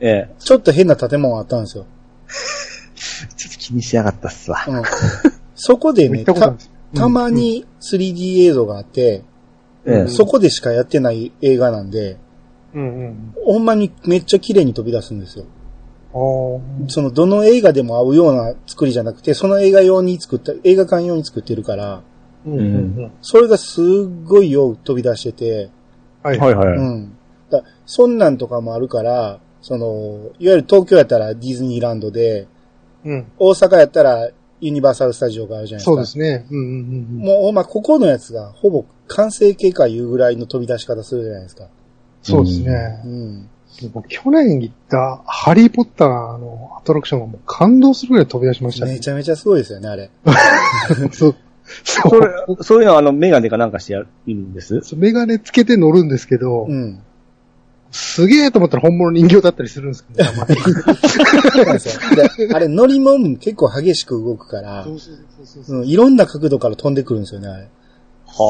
[0.00, 0.34] ええ。
[0.38, 1.86] ちょっと変な建物あったんですよ。
[3.36, 4.62] ちょっと気にしなかったっすわ。
[4.68, 4.82] うん、
[5.54, 6.58] そこでね、行ったことあるん
[6.94, 9.24] たま、に 3D 映像があって、
[9.84, 10.08] ええ。
[10.08, 12.18] そこでしかやってない映画なんで、
[12.74, 13.34] うんうんうん。
[13.44, 15.46] ほんまにめっちゃ綺麗に飛び出すんですよ。
[16.88, 22.02] その、どの映画でも合うような作りじゃなくて、その映画用に作った、映画館用に作ってるから、
[22.46, 22.66] うんうんう
[23.06, 23.12] ん。
[23.20, 23.84] それがすっ
[24.24, 25.70] ごいよう飛び出してて、
[26.22, 26.78] はいはいはい。
[26.78, 27.16] うん。
[27.50, 32.48] だそんなんとかもあるから、その、いわゆる東京やったらディズニーランドで、
[33.04, 33.26] うん。
[33.38, 35.90] 大阪やったらユニバーサルスタジオがあるじゃないですか。
[35.90, 36.46] そうですね。
[36.50, 37.42] うんうんうん。
[37.42, 41.68] もう、まあ、ここのやつがほぼ完成形かいうぐらいの飛び出し方するじゃないですか。
[42.22, 43.08] そうですねう。
[43.08, 43.50] ん。
[43.92, 49.00] もう去年行ったハリーポッターのアトラクションがもう感動するぐらい飛び出しましたねめ。
[49.00, 50.10] ちゃめちゃすごいですよね、あれ。
[51.12, 51.34] そう。
[51.84, 52.18] そ
[52.58, 54.80] う。、そういうのはあの、メガネかなんかしてやるんです？
[54.96, 57.00] メガネつけて乗るんですけど、うん。
[57.96, 60.28] すげえと思ったら本物人形だったりするんですけど、
[62.54, 64.86] あれ乗り物も結構激しく動くから
[65.84, 67.62] いろんな角度から飛んでくるんですよね、あれ。
[67.62, 67.68] す
[68.38, 68.44] は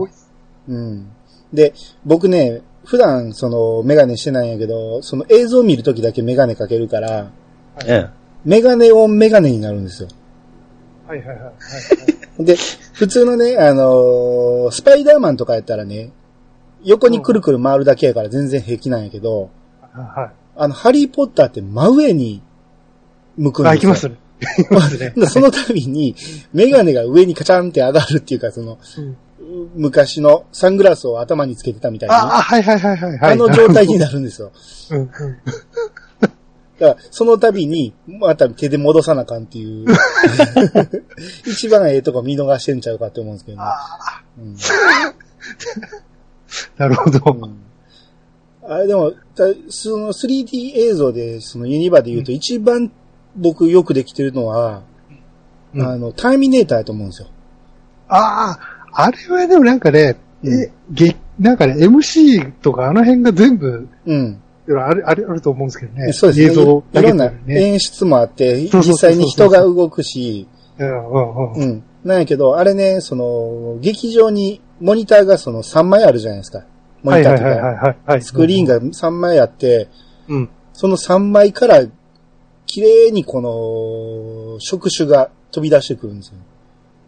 [0.00, 0.10] ごい。
[0.68, 1.06] うん。
[1.54, 1.72] で、
[2.04, 7.30] 僕ね、普段そのメガネしてないんやけど、その映像を見るときだけメガネかけるから、あ。
[7.86, 8.06] え
[8.44, 10.10] メガネオンメガネになるんですよ。
[11.06, 11.52] はいはいはいは
[12.38, 12.44] い。
[12.44, 12.54] で、
[12.92, 16.10] 普通のね、あのースパイダーマンとかやったらね、
[16.86, 19.50] 横にくるくる回るだけやから全然平気なんやけど、
[19.92, 20.34] はい。
[20.56, 22.42] あの、ハリーポッターって真上に
[23.36, 23.92] 向くんあ、ですよ。
[23.92, 24.16] 行きますね。
[24.58, 25.12] 行きますね。
[25.18, 26.14] でその度に、
[26.52, 29.16] メガネが上にカチャンって上がるっていうか、その、うん
[29.76, 33.32] 昔のサングラスを頭につけてたみたいなね、あ、あはいはいはいはいはい。
[33.32, 34.50] あの状態になるんですよ。
[34.90, 35.08] うんうん。
[35.08, 35.08] だ
[36.28, 36.30] か
[36.80, 39.86] ら、その度に、また手で戻さなあかんっていう、
[41.46, 43.64] 一番ええとこ見逃してんちゃうかって思うんですけどね。
[44.38, 44.56] うん
[46.76, 47.20] なるほど。
[47.32, 47.66] うん
[48.68, 52.90] あれでも、たその 3D 映像で、そのユニバで言うと一番
[53.36, 54.82] 僕よくできてるのは、
[55.72, 57.28] うんあの、ターミネーターやと思うんですよ。
[58.08, 58.58] あ
[58.92, 64.40] あ、あれはでもなんかね、うんえ、げ、なんかね、MC とかあの辺が全部、うん。
[64.68, 66.12] ある、ある、あると思うんですけどね。
[66.12, 66.62] そうですね。
[66.62, 67.32] 映像だけいろんな。
[67.48, 71.62] 演出もあって、実際に人が動くし、うんうんうん。
[71.62, 71.82] うん。
[72.04, 76.64] なんやけど、あれね、その、劇場にモニターがその3枚あるじゃないですか。
[77.02, 78.22] モはいニターとか、はいはいはいはい。
[78.22, 79.88] スクリーンが3枚あって、
[80.28, 80.50] うん。
[80.72, 81.84] その3枚から、
[82.66, 86.34] 綺麗にこの、触手が飛び出してくるんですよ。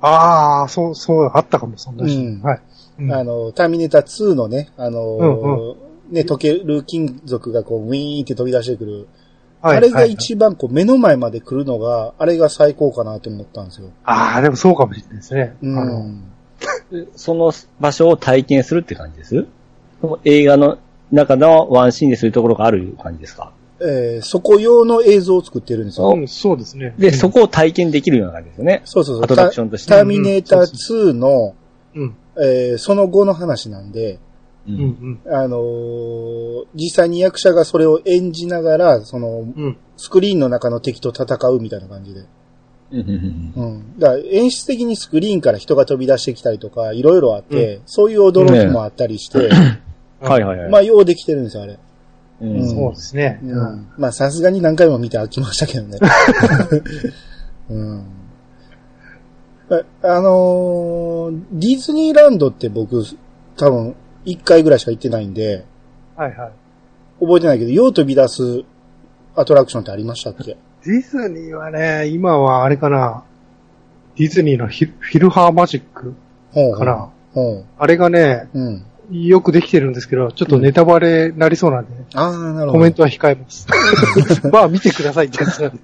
[0.01, 2.61] ああ、そう、そう、あったかも、そんなうんはい。
[3.01, 9.09] うんあの、ターミネーター2のね、あの、うんね、溶ける金属がこう、ウィーンって飛び出してくる。
[9.61, 13.91] はいあれがはい一番こう、目の前まで来るのが、あれが最高かなと思ったんですよ。
[14.05, 15.57] ああ、でもそうかもしれないですね。
[15.63, 16.23] うあのん。
[17.17, 19.47] その場所を体験するって感じです？
[20.01, 20.79] その映画の
[21.11, 23.53] 中のワンシーンでするところがある感じですか？
[23.81, 26.13] えーそこ用の映像を作ってるんですよ。
[26.17, 26.95] うん、そうですね。
[26.99, 28.83] で、そこを体験できるような感じですよね。
[28.85, 29.25] そうそうそう。
[29.25, 31.55] アトラクションとしてタターミネーター2の、
[31.95, 32.17] うん。
[32.41, 34.19] えーその後の話なんで、
[34.67, 34.73] う。
[34.73, 35.21] うんん。
[35.27, 39.77] あのー実際に役者がそれを演じながら、その、うん。
[39.97, 42.23] スクリーンの中の敵と戦うみたいな感じで。
[42.91, 43.99] うんうんうんうん。
[43.99, 49.51] だから演出的にスクリーンから人が飛び出してきたりとか、いろいろあって、そういう驚きもあったりして、
[50.21, 50.71] はいはいはい。
[50.71, 51.79] まあ、ようできてるんですよ、あれ。
[52.41, 53.41] うんうんそうですね。
[53.43, 53.57] ううん。
[53.57, 53.89] ん。
[53.99, 55.99] まあ、さすがに何回も見て飽きましたけどね。
[57.71, 58.05] うん。
[59.71, 63.05] ああのーディズニーランドって僕、
[63.57, 65.65] 多分、1回ぐらいしか行ってないんで、
[66.17, 66.51] はいはい。
[67.21, 68.63] 覚えてないけど、よう飛び出す
[69.35, 70.57] アトラクションってありましたっけ？
[70.89, 73.23] ディズニーはね、今はあれかな。
[74.17, 76.15] ディズニーのヒルフィルハーマジック
[76.79, 77.11] かな。
[77.35, 78.59] ほあれがね、う。
[78.59, 78.85] うん。
[79.11, 82.73] よくできてるんですけど、ちょっとネタバレになりそうなんで、ああ、なるほど。
[82.73, 83.67] コメントは控えます。
[84.51, 85.79] まあ見てくださいってやつなんで。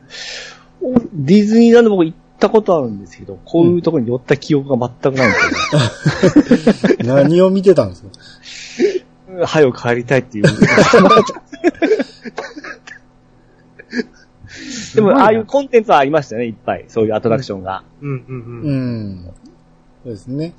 [1.13, 5.37] ディズニーランド僕行ったことあるんですけど、こういうところに寄った記憶が全くないんで
[6.73, 6.97] すよね。
[7.25, 8.09] 何を見てたんですか？
[9.37, 10.45] う ん早く帰りたいっていう。
[14.95, 16.85] でも、ああいうコンテンツはありましたよね、いっぱい。
[16.89, 17.85] そういうアトラクションが。
[18.01, 19.11] うんうんううん。
[19.27, 19.35] ん。
[20.05, 20.55] そうですね。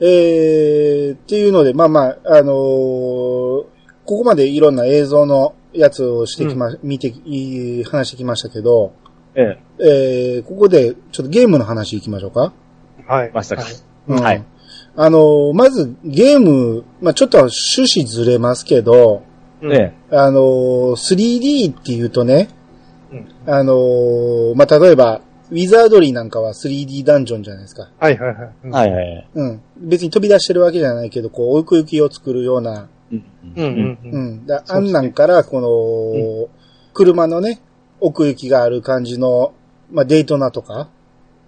[0.00, 3.64] えー、っていうので、まあまあ、あのー
[4.04, 8.92] ここまでいろんな映像のやつをしてきま、見て、い話してきましたけど、
[9.34, 12.52] ええー、ここでちょっとゲームの話行きましょうか。
[13.06, 13.30] はい。
[13.32, 13.72] ましたかはい
[14.08, 14.44] うんはい。
[14.96, 19.22] あのーまずゲーム、まあちょっと趣旨ずれますけど、
[19.62, 19.94] え。
[20.10, 22.48] えあのー 3D っていうとね、
[23.12, 25.20] うんあのーまあ例えば、
[25.50, 27.90] ウィザードリーなんかは 3D ダンジョンじゃないですか。
[27.98, 28.52] はいはいはい。
[28.64, 28.70] え。
[28.70, 29.28] はいはいはい。
[29.34, 29.62] うん。
[29.76, 33.24] 別に飛び出してるわけじゃないけど、こう、奥行きを作るような、うん
[33.56, 34.16] うんうんう。
[34.16, 34.46] うんん。
[34.46, 36.48] だあんなんから、この、
[36.94, 37.60] 車のね、
[38.00, 39.52] 奥行きがある感じの、
[39.90, 40.88] まあ、デイトナとか、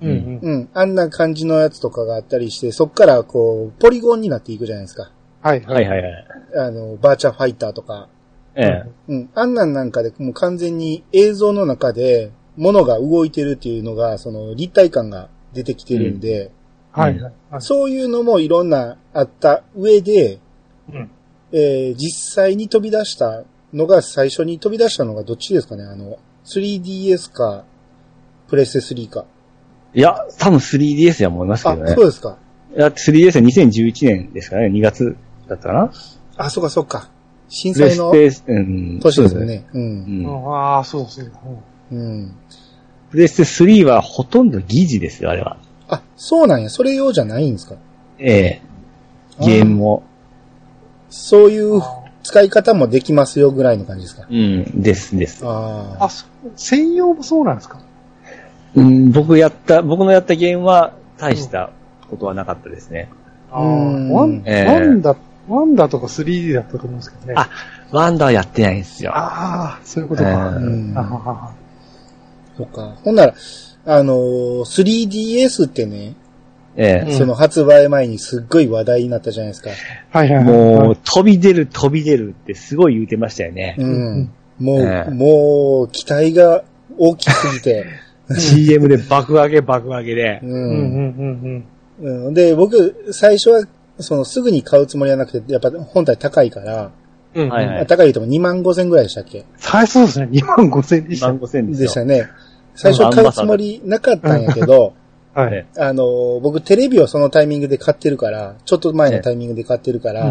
[0.02, 0.38] うんうん。
[0.42, 0.68] うん。
[0.74, 5.10] あんな感じのやつとかがあったりして、そっから、こう、ポリゴンになっていくじゃないですか。
[5.40, 6.26] はいはいはいはい。
[6.56, 8.08] あの、バーチャファイターとか。
[8.56, 8.90] ええ。
[9.08, 9.30] うん。
[9.34, 16.50] あんなんなんかで、もう完全に映像の中で、物が動いてるっていうのが、その、立体感が出てきてるんで、
[16.92, 17.62] はいはいはい。
[17.62, 20.38] そういうのもいろんなあった上で、
[20.92, 21.10] うん
[21.52, 25.84] えー実際に飛び出したのが、最初に飛び出したのがどっちですかね？
[25.84, 27.64] あの、3DS か、
[28.48, 29.24] プレステ3か。
[29.94, 32.04] いや、多分 3DS や思いますけあど、ねそう。
[32.06, 32.38] ですか。
[32.76, 35.16] いや、3DS は2011年ですかね、2月
[35.48, 35.92] だったかな？
[36.36, 37.10] あ、そうかそうか。
[37.48, 38.10] 震災の。
[38.10, 38.30] 年で
[39.00, 39.64] すよね。
[39.72, 39.78] う。
[39.78, 40.26] うんん。
[40.52, 41.30] ああ、そうそう。
[41.92, 42.34] うん。
[43.10, 45.56] プレステ3はほとんど疑似ですよ、あれは。
[45.88, 46.70] あ、そうなんや。
[46.70, 47.76] それ用じゃないんですか？
[48.18, 48.62] ええ。
[49.44, 50.02] ゲームも。
[51.10, 51.80] そういう
[52.24, 54.26] 使い方もできますよぐらいの感じですか？
[54.28, 55.42] うん、です、です。
[55.46, 56.08] ああ、
[56.56, 57.78] 専用もそうなんですか？
[58.74, 61.70] うん、僕やった、僕のやったゲームは大した
[62.10, 63.08] ことはなかったですね。
[63.52, 65.14] あうんあ、ワン、ええワンダ、
[65.48, 67.34] ワンダとか 3D だったと思うんですけどね。
[67.36, 67.48] あ
[67.90, 69.12] ワンダーやってないんですよ。
[69.14, 70.30] ああ、そういうことか。
[70.30, 71.54] ええうんあははは
[72.56, 72.96] そっか。
[73.04, 73.34] ほんなら、
[73.86, 76.14] あのー 3DS ってね、
[76.76, 79.70] えうんその発売前にすっごい話題になったじゃないですか。
[79.70, 79.74] え。
[80.10, 80.44] はいはいはい。
[80.44, 83.76] もう、飛び出る飛び出るってすごい言うてましたよね。
[83.78, 84.30] うん。
[84.58, 86.64] もう、ええもう、期待が
[86.98, 87.86] 大きすぎて。
[88.38, 90.46] CM で爆上げ爆上げでう。
[90.46, 91.64] うんうんん
[92.00, 93.64] うんうんで、僕、最初は、
[93.98, 96.90] その、すぐに買うつもりはなくて、やっぱ本体高いから、
[97.34, 97.42] うん。
[97.44, 97.50] うん。
[97.50, 99.44] はいはい高いとも2万5千ぐらいでしたっけ？
[99.56, 100.28] 最初そうですね。
[100.30, 101.28] 2万5千でした。
[101.28, 101.86] 万5千ですよ。
[101.86, 102.28] でしたね。
[102.76, 104.94] 最初買うつもりなかったんやけど、
[105.34, 105.54] はい。
[105.54, 110.28] えあの、僕テレビをそのタイミングで買ってるから、ちょっと前のタイミングで買ってるから、う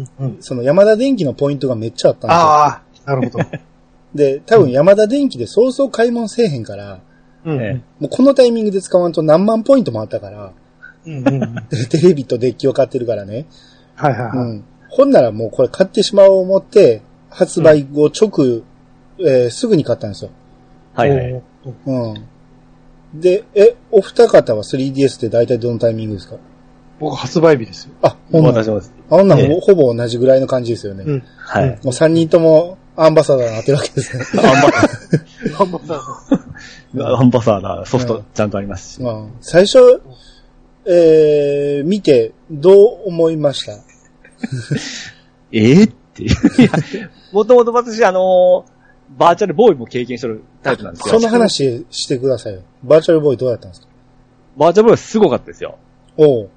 [0.00, 2.42] んうんその山田電機のポイントがめっちゃあったんですよ。
[2.42, 3.44] ああ、なるほど。
[4.14, 6.98] で、多分山田電機でそうそう買い物せえへんから、
[7.46, 10.52] うんえもうこのタイミングで使わんと何万ポイントもあったから、
[11.06, 11.54] うんうん
[11.88, 13.46] テレビとデッキを買ってるからね。
[13.94, 14.30] はいはいはい。
[14.38, 14.64] うん。
[14.88, 18.62] ほんならもうこれ買ってしまおう思って、発売後直、
[19.18, 20.30] えーすぐに買ったんですよ。
[20.94, 21.42] はいはい。
[21.86, 22.14] うん。
[23.20, 26.36] で、え、お二方は 3DS って大体どのタイミングですか？
[26.98, 27.92] 僕発売日ですよ。
[28.02, 28.92] あ、ほんなら、私もです。
[29.08, 31.04] ほんならええほぼ同じぐらいの感じですよね。
[31.06, 31.22] うん。
[31.38, 31.78] はい。
[31.84, 34.24] もう三人ともアンバサダーになってるわけですね。
[34.42, 34.70] アンバ
[35.58, 37.18] 頑張った。
[37.18, 39.02] アンバサダーソフうんトちゃんとありますし。
[39.02, 39.78] うん最初、
[40.88, 43.72] えー、見てどう思いました？
[45.52, 46.32] ええっていや、
[47.32, 48.76] もともと私、あのー
[49.18, 51.20] バーチャルボーイも経験してるタイプなんですよ。
[51.20, 52.62] その話してくださいよ。
[52.82, 53.86] バーチャルボーイどうやったんですか？
[54.56, 55.78] バーチャルボーイはすごかったですよ。
[56.16, 56.50] おう。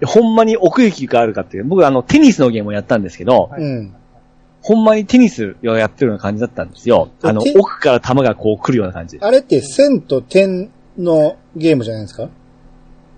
[0.00, 1.64] でほんまに奥行きがあるかっていう。
[1.64, 3.94] 僕、あの、テニスのゲームをやったんですけど、はいうん。
[4.62, 7.10] ほんまにテニスをやってるような感じだったんですよ。
[7.22, 9.18] あの、て奥から球がこう来るような感じ。
[9.20, 12.28] あれって線と点のゲームじゃないですか？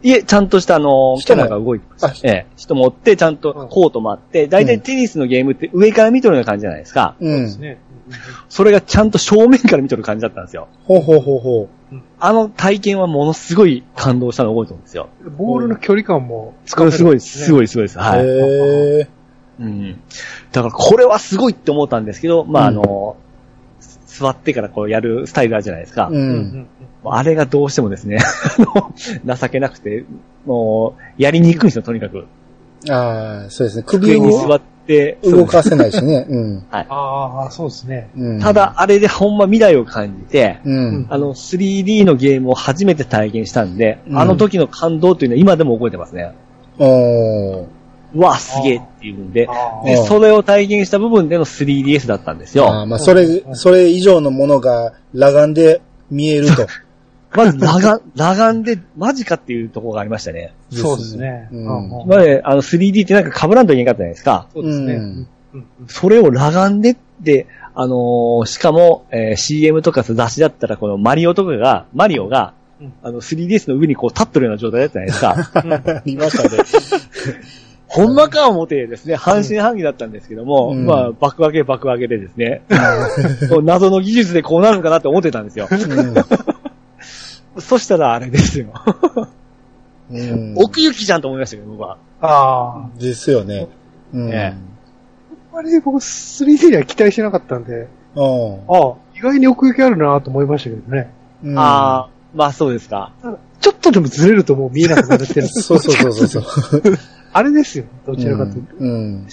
[0.06, 2.06] いえ、ちゃんとしたあの、キャラが動いてます。
[2.06, 7.16] あええ、人持って、ちゃんとコートもあって、大体テニスのゲームって上から見とるような感じじゃないですか。
[7.18, 7.50] うん。
[7.50, 7.78] そね。
[8.48, 10.68] それがちゃんと正面から見とる感じだったんですよ。
[10.84, 11.68] ほうほうほうほ
[12.20, 15.08] あの体験はものすごい感動したのを覚えてるんですよ。
[15.36, 17.64] ボールの距離感もつこれすごい、すごい。
[17.64, 17.98] い、すごいです。
[17.98, 18.02] う。
[18.02, 18.20] はい。
[18.20, 19.08] へえ。
[19.58, 20.00] うん。
[20.52, 23.16] だからこれはすごいって思ったんですけど、まあ、あの、
[24.06, 26.08] 座ってからこうやるスタイルあるじゃないですか。
[26.08, 26.14] う。
[26.14, 26.68] うんん。
[27.14, 28.18] あれがどうしてもですね、
[28.58, 30.04] あの、情けなくて、
[30.44, 32.26] もう、やりにくいんですよ、とにかく。
[32.90, 33.84] ああ、そうですね。
[33.86, 36.26] 首机に座をって、動かせないしね。
[36.28, 36.64] うん。
[36.70, 38.10] ああ、そうですね。
[38.16, 38.40] うん。
[38.40, 41.06] ただ、、あれでほんま未来を感じて、うん。
[41.10, 46.32] あの、3D のゲームを初めて体験したんで、うんあの時の感動というのは今でも覚えてますね。
[46.78, 47.66] おー。
[48.14, 52.68] うわ、すげえっていうんで、あで、うんそれを体験した部分での 3DS だったんですよ。
[52.68, 56.66] あーまあ、それ、それ以上のものが裸眼で見えると。
[57.34, 60.54] まず、裸眼、裸眼で、マジかっていうところがありましたね。
[60.70, 61.48] そうですね。
[61.52, 61.64] うんうん
[62.02, 64.48] 今まで、あの、3D ってなんか被らんといけなかったじゃないですか。
[64.52, 64.94] そうですね。
[64.94, 75.92] うんうんうんそれを裸眼でって、あのーしかも、えー CM とか雑誌だったら、このマリオとかが、マリオが、うんあの、3DS の上にこう立ってるような状態だったじゃないですか。
[75.98, 76.62] ありましたね。
[77.88, 82.62] ほんまか思ってですね、半信半疑だったんですけども、うんまあ、爆上げ爆上げでですね、
[83.62, 85.68] 謎の技術でこうなるのかなって思ってたんですよ。
[87.58, 88.72] そしたらあれですよ。
[90.10, 90.18] うん。
[90.18, 91.98] うん奥行きじゃんと思いましたけど、僕は。
[92.20, 93.00] ああ。
[93.00, 93.68] ですよね。
[94.12, 94.32] うん。
[94.32, 94.54] え
[95.52, 101.10] あれ僕 3D には期待してなかったんで、うんああ、意外に奥行きあるなと思いましたけどね。
[101.42, 101.58] うん。
[101.58, 103.12] ああ、まあそうですか。
[103.22, 105.48] ただちょっとでもずれるともう見えなくなってる。
[105.48, 106.82] そうそうそうそうそう。
[107.32, 107.84] あれですよ。
[108.06, 108.76] どちらかというと。
[108.78, 108.88] うん。
[108.88, 109.26] うん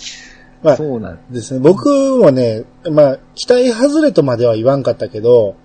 [0.64, 1.60] まあそうなんですね。
[1.60, 5.63] 僕もね、まあ、期待外れとまでは言わんかったけど、うん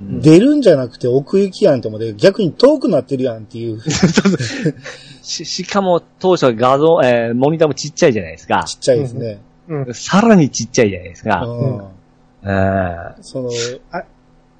[0.00, 3.80] 出るんじゃなくて奥行きやんって思って、逆に遠くなってるやんっていう、
[5.22, 8.64] ちし、しかも当初は画像、えーモニターもちっちゃいじゃないですか。
[8.66, 9.38] っちゃいですね。
[9.68, 9.94] うん。
[9.94, 11.42] さらにちっちゃいじゃないですか。
[11.44, 11.78] うん。
[11.78, 13.50] うんその、
[13.92, 14.04] あ、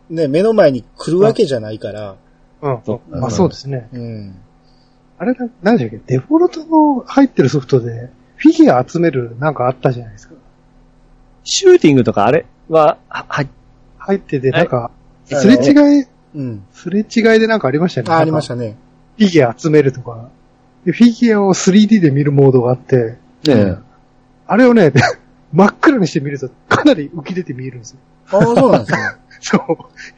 [0.08, 2.16] ね、目の前に来るわけじゃないから、
[2.62, 2.78] うん。
[2.86, 3.88] そうまあそうですね。
[3.92, 4.36] うん。
[5.18, 6.14] あれな、なんでしたっけ？
[6.14, 10.34] デフォルトの入ってるソフトで、フィギュア集めるなんかあったじゃないですか。
[11.42, 13.48] シューティングとかあれは、は、はい。
[13.98, 16.64] 入ってて、なんか、はいすれ違い、うん。
[16.72, 18.12] すれ違いでなんかありましたよね。
[18.14, 18.76] あ、ありましたね。
[19.18, 20.28] フィギュア集めるとか。
[20.84, 23.76] でフィギュアを 3D で見るモードがあって、ね
[24.46, 24.92] あれをね、
[25.52, 27.98] 真っ暗にして見るとかなり浮き出て見えるんですよ。
[28.30, 28.98] ああ、そうなんですね。
[29.40, 29.60] そう。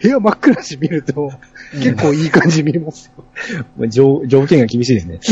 [0.03, 1.31] 部屋真っ暗にして見ると、
[1.75, 3.25] 結構いい感じに見えますよ。
[3.83, 5.21] え条条件が厳しいですね。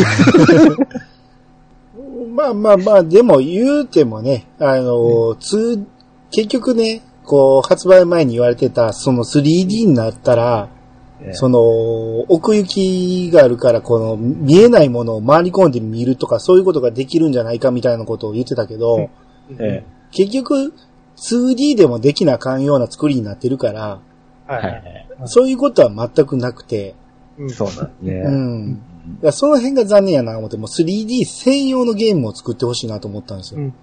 [2.34, 5.80] まあまあまあ、でも言うてもね、あの、つ
[6.32, 10.68] 結局ね、こう、発売前に言われてた、その 3D になったら、
[11.32, 11.60] その、
[12.28, 19.10] 奥行きがあるから、この、見えないものを回り込んで見るとか、そういうことができるんじゃないかみたいなことを言ってたけど、
[19.58, 20.74] え結局、
[21.16, 24.00] 2D でもできなあかんような作りになってるから、
[24.46, 24.66] はいい。
[24.66, 25.08] はい。
[25.26, 26.94] そういうことは全くなくて、
[27.38, 28.12] うんそうなんですね。
[28.26, 28.30] う
[29.28, 29.32] ん。
[29.32, 33.60] その辺が残念やな思って、もう 3D 専用のゲームを作ってほしいなと思ったんですよ。
[33.60, 33.74] うん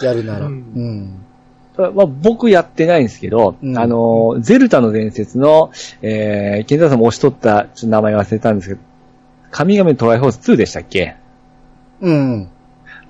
[0.00, 0.46] やるなら。
[0.46, 1.21] ううん
[1.76, 5.70] まあ、僕やってないんですけど、うんあの、ゼルタの伝説の、
[6.02, 8.80] えー、ケンタさんも押し取った、ちょっと名前忘れたんですけど、
[9.50, 11.16] 神々のトライフォース2でしたっけ？
[12.00, 12.48] うん。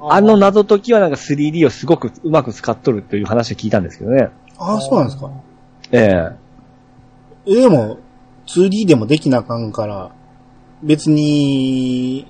[0.01, 4.31] あの謎解きはなんか 3D をすごくうまく使っとるという話を聞いたんですけどね。
[4.59, 5.31] ああ、そうなんですか。
[5.92, 5.98] え
[7.46, 7.98] ええでも、
[8.46, 10.12] 2D でもできなあかんから、
[10.83, 12.27] 別に、い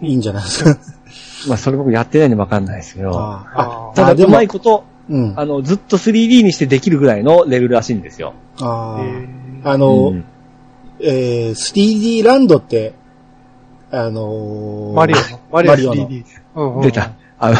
[0.00, 0.78] いんじゃないですか。
[1.48, 3.18] まあ、それ僕やってないんでわかんないですけど。
[3.18, 5.34] ああ、ただ、うまいこと、うん。
[5.36, 8.34] ああの、ずっと 3D にしてできるぐらいのレベルらしいんですよ。
[8.60, 10.24] あえー、あの、うん
[11.00, 12.94] えー、3D ランドって、
[13.90, 15.22] あのーマリオの。
[15.50, 16.24] マリオマリオの 3D。
[16.54, 17.12] うんうん出た。。
[17.38, 17.56] あの、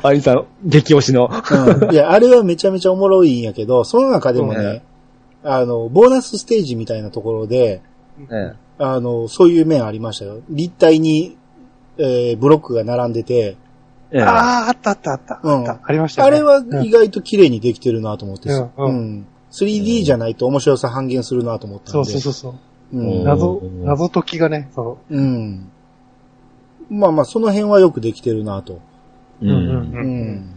[0.02, 1.28] アリさん、激推しの。
[1.28, 1.92] うん。
[1.92, 4.82] いや、あれはめちゃめちゃおもろいんやけど、その中でもね、
[5.44, 7.82] あの、ボーナスステージみたいなところで、
[8.30, 10.38] えあの、そういう面ありましたよ。
[10.48, 11.36] 立体に、
[11.98, 13.56] えー、ブロックが並んでて、
[14.12, 15.40] えええああ、あったあったあった。
[15.42, 15.80] うんあった。
[15.84, 16.28] ありましたね。
[16.28, 21.92] あれは意外と綺麗にできてるなと思って、うんうんん 3D じゃないと面白さ半減するなと思ったんで。
[21.92, 22.54] そうそうそうそう。
[22.98, 25.70] うん謎、謎解きがね、そうん。
[26.88, 28.74] まあまあ、その辺はよくできてるなと。
[29.42, 29.48] うう。
[29.48, 29.50] うんん。
[29.50, 30.56] ううんん。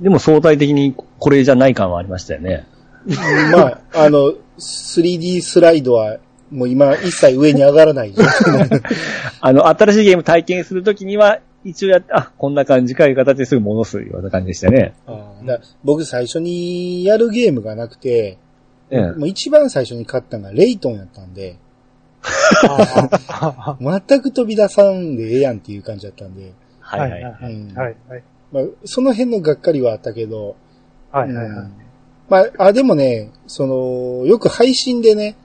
[0.00, 2.66] でも相対的にこれじゃない感はありましたよね。
[3.52, 6.18] まあ、あの、3D スライドは、
[6.50, 8.12] もう今一切上に上がらない。
[9.40, 14.94] あの、新しいゲーム体験するときには、一応やって、あ、こんな感じかいう形ですぐ戻すような感じでしたね。
[15.84, 18.38] 僕最初にやるゲームがなくて、
[18.90, 19.12] ええ。
[19.12, 21.58] もう一番最初に買ったのがレイトンやったんで、
[22.22, 27.10] あ全く飛び出さんでええやんっていう感じだったんで、はいはい。
[27.10, 28.22] はいはいうんはいはい。
[28.52, 30.56] まあ、その辺のがっかりはあったけど、
[31.12, 31.72] はいはいはいうん。
[32.28, 35.36] まあ、あ、でもね、その、よく配信でね、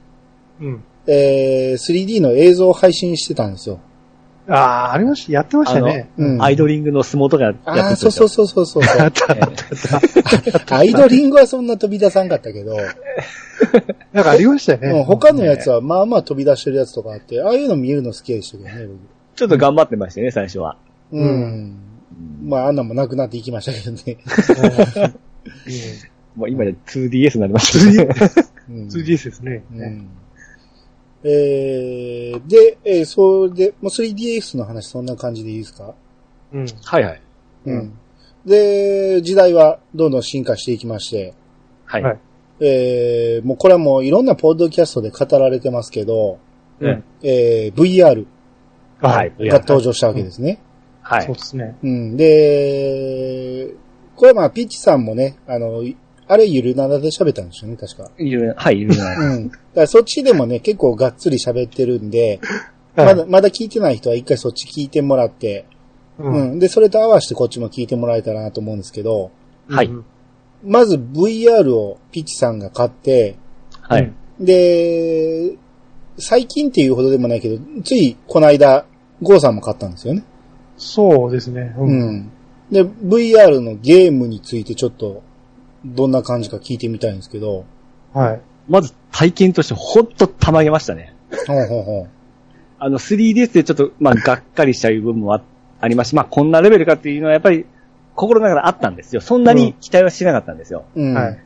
[0.59, 0.83] うん。
[1.07, 3.79] えー、3D の映像を配信してたんですよ。
[4.47, 6.09] ああ、ありました、やってましたね。
[6.17, 6.41] うん。
[6.41, 8.83] アイドリングの相撲とかやってたああ、そうそうそうそうそう。
[8.99, 12.75] あったええアイドリングはそんな飛び出さんかったけど、
[14.13, 14.89] なんかありましたよね。
[14.89, 18.99] うん他のやつはまあまあ飛び出してるやつとかあって、ああいうの見えるの好きでしたけどね、僕。
[19.35, 20.77] ちょっと頑張ってましたね、最初は。
[21.11, 21.77] うん。
[22.43, 24.17] まあ、あんなんもなくなっていきましたけどね。
[26.35, 28.07] もう今で 2DS になりましたね。
[28.69, 29.63] うん、2DS ですね。
[29.73, 30.07] うん。
[31.27, 35.95] えー、で、えー、それで、もう 3DS の話そんな感じでいいですか？
[36.53, 36.65] うん。
[36.83, 37.21] はいはい。
[37.65, 37.93] うん。
[38.45, 41.33] で、時代はどんどん進化していきまして、
[41.85, 42.03] はい。
[42.03, 42.19] はい
[42.61, 46.37] えー、もうこれはもういろんなポッドキャストで語られてますけど、
[46.79, 48.25] うんえー、VR
[48.99, 49.33] はい。
[49.49, 50.61] が登場したわけですね。
[51.01, 51.35] はいそう。
[51.35, 51.75] ですね。
[51.83, 52.15] うん。
[52.17, 53.73] で、
[54.15, 55.83] これはまあ、ピッチさんもね、あの、
[56.27, 58.09] あれゆるなだで喋ったんですよね、確か。
[58.17, 59.15] いるはい、いるな。
[59.17, 59.49] うん。
[59.49, 62.39] だからそっちでもね、結構がっつり喋ってるんで、
[62.95, 65.65] はいまだ、まだ聞いてない人は一回そっち聞いてもらって、
[66.19, 66.23] う。
[66.23, 66.59] うんん。
[66.59, 69.31] で、それと合わせてこっちも聞いてもらえたらなと思うんですけど、
[69.67, 70.05] はいうん
[70.63, 73.35] まず VR をピッチさんが買って、
[73.81, 74.11] はい。
[74.39, 75.55] で、
[76.17, 78.85] 最近っていうほどでもないけど、ついこの間、
[79.21, 80.23] ゴーさんも買ったんですよね。
[80.77, 81.75] そうですね。
[81.77, 81.83] う。
[81.83, 82.31] うんん。
[82.71, 85.21] で、VR のゲームについてちょっと、
[85.85, 87.65] どんな感じか聞いてみたいんですけど。
[88.13, 88.41] はい。
[88.67, 91.13] まず体験としてほんとたまげましたね。
[91.47, 92.07] ほうほうほ
[92.79, 95.41] あの 3DS でちょっと、まあ、がっかりしちゃう部分もあ
[95.79, 97.65] ありますし、まあ、こんなレベルかっていうのはやっぱり
[98.15, 99.21] 心の中であったんですよ。
[99.21, 100.85] そんなに期待はしてなかったんですよ。
[100.95, 101.01] う。
[101.01, 101.13] うん。
[101.13, 101.39] はい。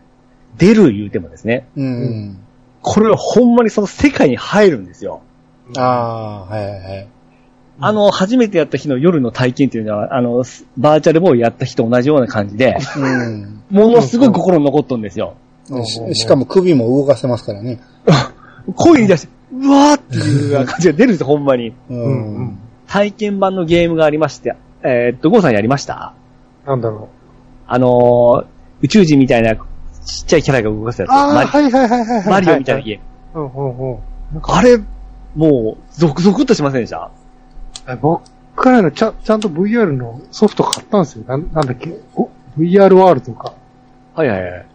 [0.57, 1.67] 出る言うてもですね。
[1.75, 2.39] うん。
[2.81, 5.21] これはほんまにその世界に入るんですよ。
[5.77, 7.07] ああ、はいはいはい。
[7.81, 10.43] あの、初めてやった日の夜の体験っていうのは、あの、
[10.77, 13.61] バーチャルボーイやった日と同じような感じで、うん。
[13.69, 15.35] ものすごい心に残っとんですよ。
[15.69, 17.79] うんししかも首も動かせますからね。
[18.75, 21.69] 声に出して、うわーっていう感じが出るんですよ、ほんまに。
[21.69, 22.57] ううんうん。
[22.87, 26.13] 体験版のゲームがありまして、えーっと、ゴーさんやりました？
[26.65, 27.07] なんだろ
[27.67, 28.45] あのー、
[28.81, 31.07] 宇宙人みたいなちっちゃいキャラが動かすやう。
[31.07, 31.11] つ。
[31.11, 32.29] ああ、マリはいはいはいはいはい。
[32.29, 33.45] マリオみたいなゲーム。
[33.45, 33.97] うんうんうん。
[34.43, 34.77] あれ、
[35.35, 37.11] もう、ゾクゾクっとしませんでした？
[37.13, 37.18] え
[37.97, 38.21] 僕
[38.55, 41.23] からのちゃちゃんと VR のソフト買ったんですよ。
[41.27, 41.93] なんなんだっけ？
[42.15, 43.53] お ?VR ワールドか。
[44.15, 44.65] はいはいはい。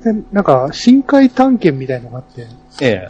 [0.00, 2.46] で、なんか、深海探検みたいのがあって、
[2.82, 3.08] ええ。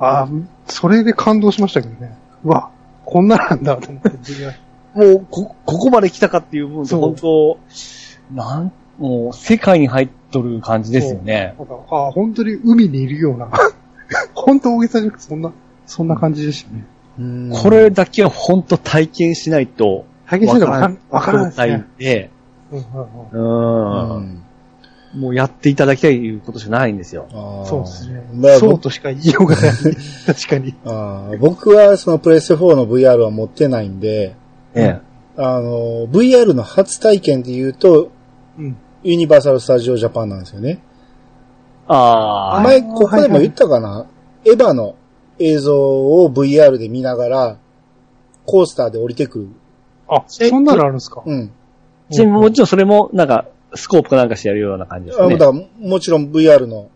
[0.00, 0.28] ああ、
[0.66, 2.16] それで感動しましたけどね。
[2.44, 2.70] うわ、
[3.04, 4.52] こんななんだと思って、VR。
[4.94, 7.14] もう、こ、ここまで来たかっていう部分と、そう本
[8.34, 11.54] 当なん、もう、世界に入っとる感じですよね。
[11.56, 13.48] なんか、ああ、本当に海にいるような。
[14.34, 15.52] 本当大げさじゃなくて、そんな、
[15.86, 16.84] そんな感じでしたね。
[17.18, 22.30] うんこれだけは本当体験しないと、体験してたらわかんわからない状態で
[25.14, 27.26] もうやっていただきたいということしかないんですよ。
[27.66, 28.22] そうですね。
[28.34, 29.72] まあそうとしか言いようがない。
[30.26, 30.74] 確かに。
[31.40, 34.34] 僕はそのプレステ4の VR は持ってないんで、
[34.74, 35.00] え
[35.38, 38.10] あの、VR の初体験で言うと、
[38.58, 38.76] うん。
[39.02, 40.80] ユニバーサル・スタジオ・ジャパンなんですよね。
[41.86, 44.06] ああ、前、ここでも言ったかな、
[44.44, 44.96] エヴァの
[45.38, 47.58] 映像を VR で見ながら、
[48.44, 49.48] コースターで降りてくる。
[50.08, 51.22] あ、えそんなのあるんですか？
[51.24, 51.50] うん。
[52.10, 55.26] ちなみにもちろんそれも、なんか、スコープかなんかしてやるような感じですね。
[55.26, 56.88] あだからもちろん VR の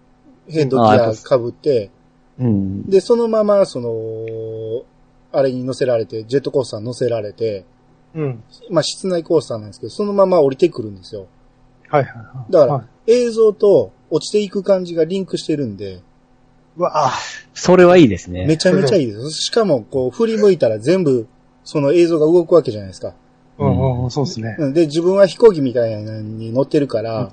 [0.48, 1.90] ヘッドギア被って、
[2.38, 2.88] うん。
[2.88, 4.84] で、そのまま、その、
[5.32, 7.64] あれに乗せられて、ジェットコースターに乗せられて、
[8.14, 8.42] うん。
[8.70, 11.26] まあ、室内コースターなんですけど、そのまま降りてくるんですよ。
[11.88, 12.52] はいはいはい。
[12.52, 16.02] だからはい映像と落ちていく感じがリンクしてるんで、う
[16.76, 17.12] わあ、
[17.54, 18.46] それはいいですね。
[18.46, 19.30] めちゃめちゃいいです。
[19.30, 21.26] しかも、こう、振り向いたら全部、
[21.64, 23.14] その映像が動くわけじゃないですか。
[23.58, 24.56] うんうんうん、そうですね。
[24.58, 27.30] うんで、自分は飛行機みたいなのに乗ってるから、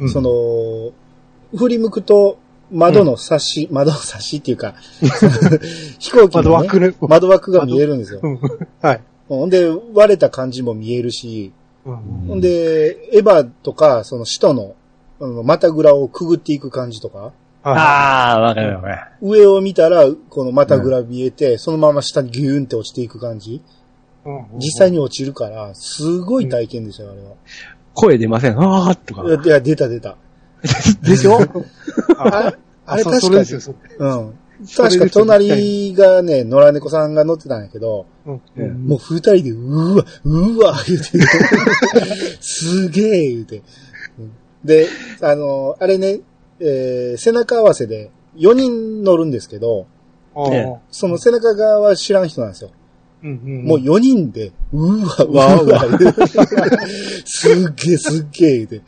[0.00, 0.92] うんそ、の、
[1.56, 2.38] 振り向くと、
[2.70, 4.74] 窓の差し、窓の差しっていうか、
[5.98, 6.94] 飛行機の、ね、窓枠ね。
[7.00, 8.28] 窓枠が見えるんですよう。
[8.28, 8.40] ん。
[8.82, 9.00] はい。
[9.28, 11.52] ほんで、割れた感じも見えるし、
[11.86, 14.74] うんほんで、エヴァとか、その使徒の、
[15.20, 17.32] あの股ぐらをくぐっていく感じとか、は
[17.62, 18.98] ああ、わかるわかる。
[19.20, 23.62] 上を見たら、この股ぐら見えて、そのまま下にギューンって落ちていく感じ。
[24.58, 27.30] 実際に落ちるから、すごい体験でしたよ、あれは。
[27.94, 28.58] 声出ません。
[28.58, 29.22] ああ、とか。
[29.24, 30.16] いや、出た出た。
[31.02, 31.38] でしょ？
[32.18, 32.52] あ
[32.84, 33.48] あれ確かに。
[33.98, 34.34] うん。
[34.76, 41.06] 確か隣がね、野良猫さんが乗ってたんやけど、うんうんもう二人で、うわ、うわ、言うて、
[42.40, 43.62] すげえ、言うて。
[44.18, 44.32] うん
[44.64, 44.88] で、
[45.20, 46.18] あの、あれね、
[46.60, 49.86] えー背中合わせで4人乗るんですけど、
[50.90, 52.70] その背中側は知らん人なんですよ。
[53.22, 55.80] うんうんもう4人で、うわ、うわ、 うわ、
[57.24, 58.82] すっげえ、すっげえ、言うて。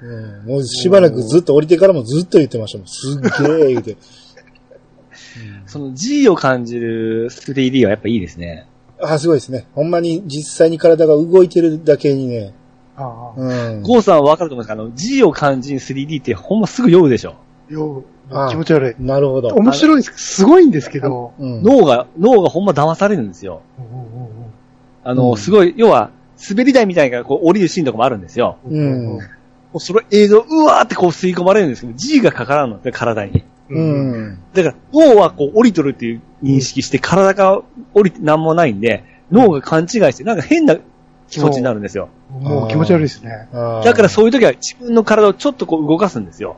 [0.00, 2.86] うん、もうしばらくずっと降りてからもずっと言ってましたもん。
[2.86, 3.96] すっげえ、言うて。
[5.66, 8.66] その G を感じる 3D はやっぱいいですね。
[9.00, 9.66] あ、すごいですね。
[9.74, 12.52] ほんまに実際に体が動いてるだけにね。
[12.98, 13.40] ああ。
[13.40, 13.82] うん。
[13.82, 17.34] ゴーさんはわかると思うんですけど、あの、G を感じる 3D ってほんますぐ酔うでしょ？
[17.70, 19.02] よああ気持ち悪い。
[19.02, 19.48] なるほど。
[19.48, 20.12] 面白いです。
[20.16, 21.32] すごいんですけど。
[21.38, 21.62] うん。
[21.62, 23.62] 脳が、脳がほんま騙されるんですよ。
[25.04, 26.10] あの、うんすごい、要は、
[26.50, 28.58] 滑り台みたいなのがこう降りるシーンとかもあるんですよ。
[28.66, 29.20] うんも
[29.74, 33.44] うその映像、うわーってこう吸い込まれるんですけど、G がかからんので、体に。
[33.68, 33.78] う。
[33.78, 34.38] ん。
[34.54, 37.60] だから、脳はこう降りとるっていう認識して、体が
[37.92, 40.76] 降りてなんもないんで、脳が勘違いして、なんか変な
[41.28, 42.08] 気持ちになるんですよ。
[42.30, 43.48] もう気持ち悪いですね。
[43.52, 46.56] だからそういう時は自分の体をちょっとこう動かすんですよ。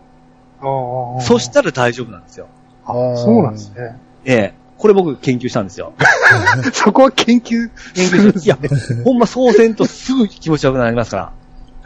[0.61, 1.21] ああ。
[1.23, 2.49] そしたら大丈夫なんですよ。
[2.85, 3.97] あそうなんですね。
[4.25, 4.55] ええ。
[4.79, 5.93] これ僕研究したんですよ。
[6.73, 8.69] そこは研究するんですいやね。、
[9.05, 11.33] ほんまそうせんとすぐ気持ち悪くなりますから。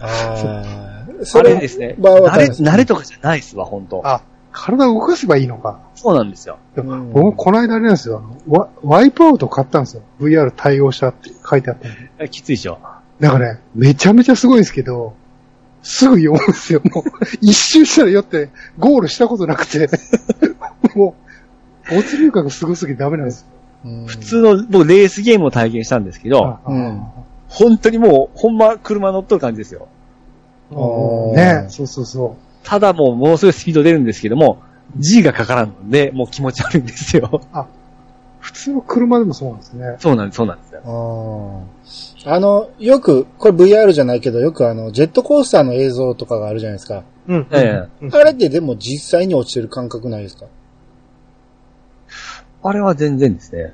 [0.01, 1.97] あーあ それれですね。
[1.99, 4.23] 慣れ、はわかります慣れとかじゃないっすわ、本当あ、
[4.53, 5.81] 体を動かせばいいのか。
[5.95, 6.59] そうなんですよ。
[6.77, 8.23] でもうん僕、この間あれなんですよ。
[8.49, 10.03] ワワイプアウト買ったんですよ。
[10.21, 11.97] VR 対応したって書いてあったんで。
[12.21, 12.79] えきついでしょ。
[13.21, 15.15] だからね、めちゃめちゃすごいんですけど、
[15.83, 16.81] すぐ読むんですよ。
[16.85, 17.05] もう、
[17.41, 19.89] 一周したら酔って、ゴールしたことなくて、
[20.97, 21.15] も
[21.91, 23.47] う、没入感がすごすぎてダメなんですよ。
[23.85, 27.03] うん普通の、僕レースゲームを体験したんですけど、あうん
[27.49, 29.89] 本当にもう、ほんま車乗っとる感じですよ。
[31.37, 34.63] ねそうそうそただもう、ものすごいスピード出るんですけども、
[34.97, 37.43] G がかからんので、もう気持ち悪いんですよ。
[37.53, 37.59] う。
[38.45, 39.97] 普通の車でもそうなんですね。
[39.99, 40.83] そうなんです、そうなんですよ。
[42.27, 47.05] あの、よく、これ VR じゃないけど、よくあの、ジェットコースターの映像とかがあるじゃないですか。
[47.27, 47.47] うん。
[47.53, 50.45] えうんあれってでも実際に落ちてる感覚ないですか？
[52.63, 53.73] あれは全然ですね。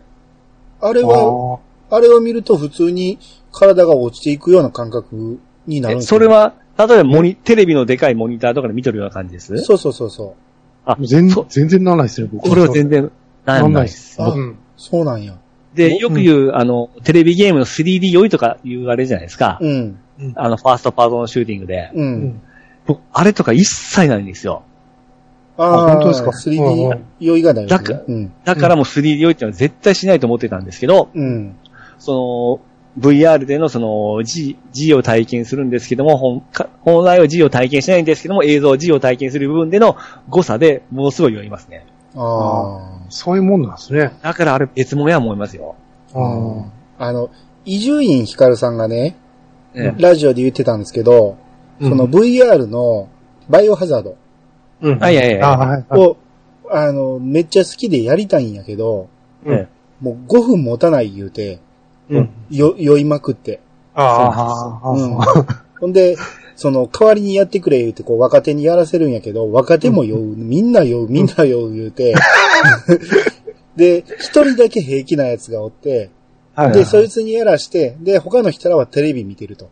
[0.80, 1.58] あれは、
[1.90, 3.18] ああれを見ると普通に
[3.50, 9.58] 体が落ちていくような感覚になるんえですかそれは、例えばモニ、テレビのでかいモニターとかで見とるような感じです？
[9.58, 10.36] そうそうそうそ
[10.84, 12.48] あー全そ全然ならないですね、僕。
[12.48, 13.10] これは全然、
[13.46, 14.50] んんないいですうん。
[14.50, 14.56] う。
[14.76, 15.34] そうなんや。
[15.74, 19.58] で、よく言う、あの、テレビゲームの 3D 良いとか言われるじゃないですか。
[19.60, 19.98] うん。
[20.34, 21.90] あの、ファーストパートのシューティングで。
[21.94, 22.00] う。
[22.00, 22.42] うんん。
[22.86, 24.62] 僕、あれとか一切ないんですよ。
[25.56, 27.88] ああ本当ですか？3D 酔いがないですね。
[27.88, 28.32] だかうん。
[28.44, 31.56] だからもう 3D 良いっていうのは絶対しないと思ってたんですけど、うん。
[31.98, 32.60] そ
[32.96, 39.96] の、VR でのその G、G を体験するんですけども、本か本来は G を体験しないんですけども、映像 G を体験する部分での
[40.28, 41.86] 誤差でものすごい酔いますね。
[42.16, 44.12] あそういうもんなんですね。
[44.22, 45.76] だからあれ別物や思いますよ。
[46.14, 46.18] あ。
[46.18, 47.30] うんあの、
[47.64, 49.16] 伊集院光さんがね、
[49.74, 51.38] ええラジオで言ってたんですけど、
[51.80, 53.08] その VR の
[53.48, 54.16] バイオハザード
[54.82, 55.02] うん。
[55.02, 55.84] あいやいやあはい
[56.72, 59.08] あの、めっちゃ好きでやりたいんやけど、
[59.44, 59.68] うんえ
[60.00, 61.60] もう5分持たない言うて、
[62.08, 62.30] うん。
[62.50, 63.60] よ、酔いまくって。
[63.94, 65.24] ああ、うんあ
[65.80, 66.16] ほんで、
[66.60, 72.14] その、代わりにやってくれ言うて、こう、若手にやらせるんやけど、若手も酔う、みんな酔う、みんな酔う言うて、
[73.76, 76.10] で、一人だけ平気なやつがおって、
[76.54, 76.68] あ。
[76.68, 79.70] で、そいつにやらして、で、他の人らはテレビ見てると。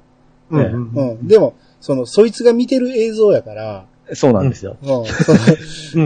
[0.50, 1.28] うんううんん。
[1.28, 3.84] でも、その、そいつが見てる映像やから、
[4.14, 4.78] そうなんですよ。
[4.80, 5.04] うん、その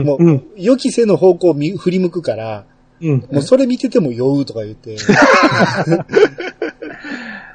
[0.01, 0.05] うん。
[0.05, 0.43] もううん。
[0.57, 2.65] 予期せぬ方向を見振り向くから、
[2.99, 3.19] うん。
[3.31, 4.97] もうそれ見てても酔うとか言って。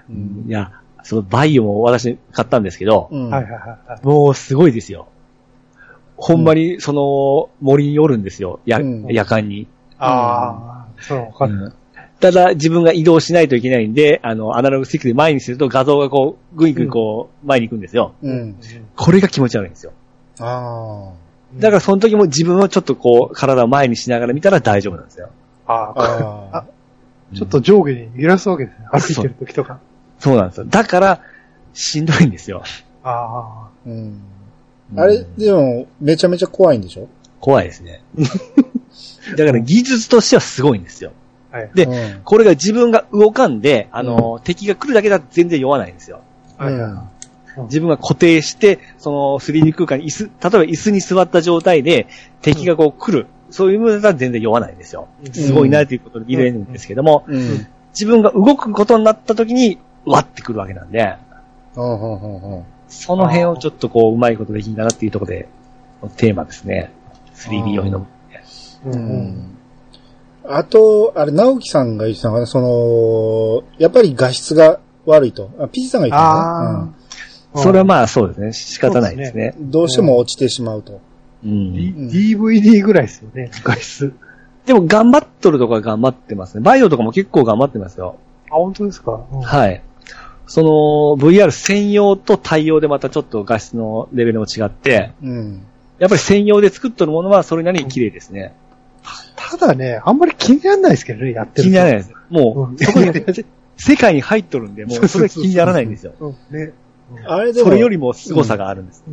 [0.08, 0.72] う んいや、
[1.02, 3.30] そのバイオも私買ったんですけど、うん。
[3.30, 4.06] はいはいはいはい。
[4.06, 5.08] もうすごいですよ。
[6.16, 8.60] ほんまに、その、森におるんですよ。
[8.66, 9.68] や、うん夜間に。
[9.98, 11.54] ああ、そう、わかる。
[11.54, 11.74] うん
[12.20, 18.14] ただ、自分が移動しないといけないんで、あの、アナログスティックで前にすると画像がこう、ぐいぐいこう、前に行くんですよ。
[18.22, 18.56] うん。
[18.96, 19.92] これが気持ち悪いんですよ。
[20.40, 21.12] あ
[21.56, 25.30] だからその時も自分をちょっとこう、体を前にしながら見たら大丈夫なんですよ。
[25.66, 26.48] ああ。
[26.52, 26.64] あ、あ
[27.34, 28.86] ちょっと上下に揺らすわけですね。
[28.90, 29.78] 歩いてる時とか。
[30.18, 30.66] そうなんですよ。
[30.66, 31.20] だから、
[31.74, 32.62] しんどいんですよ。
[33.02, 33.68] ああ。
[33.86, 34.20] うん。
[34.96, 37.08] あれ、でも、めちゃめちゃ怖いんでしょ？
[37.40, 38.02] 怖いですね。
[39.36, 41.12] だから技術としてはすごいんですよ。
[41.52, 41.58] あ。
[41.58, 41.70] はい。
[41.74, 46.20] でうんこれが自分が動かんで、あの、敵が来るだけだと全然酔わないんですよ。
[46.56, 47.00] はいはいうん
[47.64, 52.06] 自分が固定して、その 3D 空間に椅子、例えば椅子に座った状態で
[52.40, 53.26] 敵がこう来る。
[53.50, 55.08] そういう意味だったら全然酔わないんですよ。
[55.32, 57.66] すごいなということで見れるんですけども、うん。
[57.92, 61.16] 自分が動くことになった時に、わってくるわけなんで、
[61.74, 65.48] ほうほうほうほその辺をちょっとこう、うまいことできんだなっていうところで、
[66.16, 66.90] テーマですね。
[67.34, 68.06] 3D 用にの。
[70.44, 75.50] あと、あれ、直樹さんが言ってたのかな、その、やっぱり画質が悪いと。
[75.58, 76.88] あ、ピチさんが言ってたのかな、あ
[77.54, 77.58] あ。
[77.58, 78.52] それはまあそうですね。
[78.52, 79.54] 仕方ないですね。
[79.58, 81.00] うんどうしても落ちてしまうと。
[81.44, 81.72] うん。
[81.72, 84.12] D- DVD ぐらいですよね、 画質。
[84.66, 86.62] でも頑張っとるとこは頑張ってますね。
[86.62, 88.16] バイオとかも結構頑張ってますよ。
[88.50, 89.82] あ、本当ですか、うんはい。
[90.48, 95.62] その VR 専用と対応でまたちょっと画質のレベルも違って、うん。
[95.98, 98.54] やっぱり専用で作っとるものはそれなりに綺麗ですね。
[99.36, 101.62] ただね、あんまり気にならないですけどね、やってると。
[101.62, 102.14] 気にならないです。
[102.30, 103.12] もうそこに
[103.76, 106.12] 世界に入っとるんで、もうそれ気にならないんですよ。
[106.18, 106.32] うん。
[106.50, 106.72] ね。
[107.26, 109.04] あれでも、それよりも凄さがあるんです。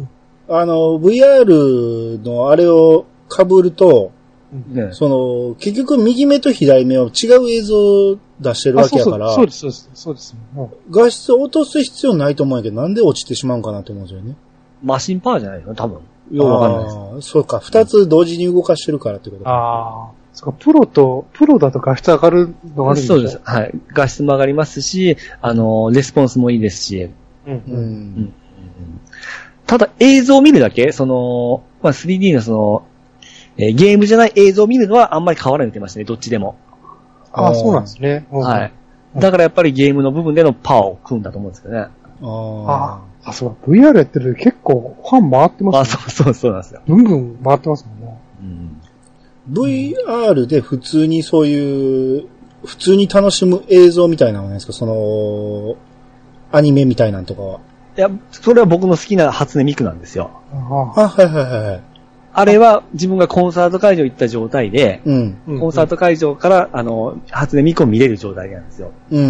[0.47, 4.11] あの、VR のあれを被ると、
[4.51, 9.89] ねその、結局右目と左目を違う映像を出してるあわけやから、そうです、そうです。
[9.93, 10.35] そうです
[10.89, 14.35] 画質を落とす必要ないと思うんやけど、なんで落ちてしまうんかなと思うんですよね。
[14.83, 15.73] マシンパワーじゃないの？
[15.75, 15.99] 多分。
[16.31, 17.29] ようわかんないです。
[17.29, 19.49] そうか、二つ同時に動かしてるからってことか。
[19.51, 20.11] ああ。
[20.33, 23.39] そうか、プロと、プロだと画質上がるのがあるんそうです。。
[23.43, 23.71] はい。
[23.87, 27.09] 画質も上がりますし、あの、レスポンスもいいですし、
[27.47, 27.53] うん。
[27.53, 27.83] ううん。
[28.23, 28.33] ん。
[29.65, 32.83] ただ映像を見るだけ、その、まあ、3D のその、
[33.57, 36.55] えーゲームじゃない映像を見るのはあんまり変わらないってましたね、どっちでも。
[37.31, 38.25] ああ、そうなんですね。
[38.31, 38.71] うんはい。
[39.17, 41.87] だからやっぱりゲームの部分でのパワーを組んだと思うんですけどね。
[42.21, 43.55] あああ、そうか。
[43.67, 46.03] VR やってる時結構ファン回ってますね。
[46.05, 46.81] あ、そうそうそうなんですよ。
[46.85, 48.17] ブンブン回ってますもんね。
[48.41, 48.81] うん。
[48.83, 49.53] あ。
[49.53, 52.27] VR で普通にそういう、
[52.65, 54.73] 普通に楽しむ映像みたいなのはないですか？
[54.73, 55.75] その、
[56.51, 57.59] アニメみたいなんとかは。
[57.97, 60.31] いや、それは僕の好きな初音ミクなんですよ。
[60.51, 61.81] ああ、はいはいはいはい。
[62.37, 65.37] あれは自分がコンサート会場行った状態で、うん。
[65.47, 68.91] あコンサート会場から、あの、初音ミクを見れる状態なんですよ。
[69.09, 69.23] うん。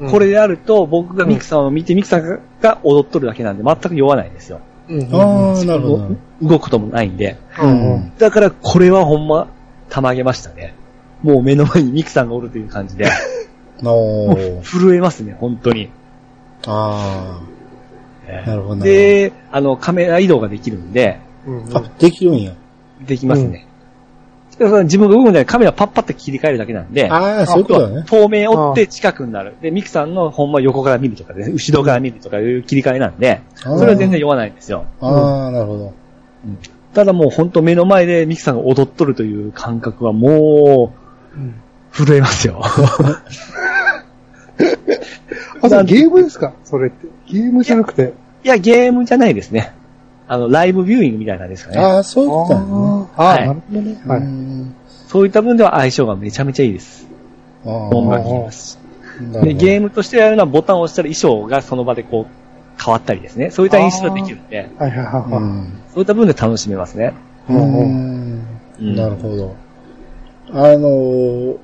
[0.00, 4.60] うんこれであると、僕がミクさんを見て、ミクさんが踊っとるだけなんで、全く酔わないんですよ。
[4.88, 6.16] うんうんああ、なるほど。
[6.42, 7.36] 動くこともないんで。
[7.60, 9.48] うんうんだから、これはほんま、
[9.88, 10.74] たまげましたね。
[11.22, 13.06] もう目の前にミクさんがおるという感じで。
[14.62, 15.90] 震えますね、本当に。
[16.66, 17.40] あ
[18.46, 21.18] なるほどなで、あの、カメラ移動ができるんで、
[21.48, 21.78] うんあ。
[21.78, 22.52] あ、できるんや。
[23.06, 23.66] できますね。
[24.58, 28.02] だから自分が動くんでカメラパッパって切り替えるだけなんで、ああ、そういうことだね。
[28.08, 29.54] 透明を追って近くになる。
[29.62, 34.86] で、ミクさんのほんま横から見るとかで、後ろから見るとかいう切り替えなんで、それは全然酔わないんですよ。
[35.00, 35.92] ああ、なるほど。
[36.92, 40.92] ただもう本当目の前でミクさんが踊っとるという感覚はも
[41.36, 41.54] うんう、
[41.92, 42.60] 震えますよ。
[42.64, 42.68] あ、
[45.70, 46.54] とゲームですか？
[46.64, 47.06] それって。
[47.30, 48.12] ゲームじゃなくて。
[48.42, 49.72] いや、ゲームじゃないですね。
[50.28, 51.80] あの、ライブビューイングみたいな感じですかね。
[51.80, 52.66] ああ、そういうことだね。
[53.16, 54.02] ああ、はいなるほどね。
[54.04, 54.20] うはい。
[54.20, 54.74] ん
[55.08, 57.08] そういった分では相性がめちゃめちゃいいです。
[57.64, 58.78] ああ音楽聴きますし。
[59.20, 63.50] なるほどで、ゲームとしてやるのはボタンを押したら衣装がその場でこう変わったりですね。
[63.50, 65.42] そういった演出ができるんで、はいはいはいうはい。
[65.44, 65.72] ん。
[65.94, 67.14] そういった分で楽しめますね。
[67.48, 68.38] うん
[68.80, 69.56] なるほど。
[70.52, 71.56] あの、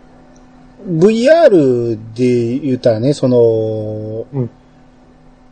[0.89, 4.51] VR で言ったらね、その、うん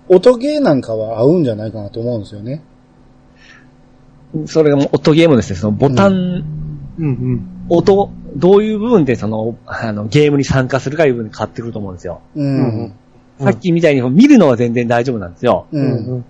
[0.09, 2.61] 音ゲーなんかは合うんじゃないかなと思うんですよね。
[4.47, 5.59] それがもう音ゲームですね。
[5.59, 6.12] そのボタン、
[6.99, 7.49] うんうん。
[7.68, 12.20] 音、どういう部分でその、あの、ゲームに参加するかいう部分で変わってくると思うんですよ。
[12.35, 12.95] ううんん。
[13.41, 15.66] さっきみたいに見るのは全然大丈夫なんですよ。
[15.72, 15.78] う。
[15.78, 16.24] うんん。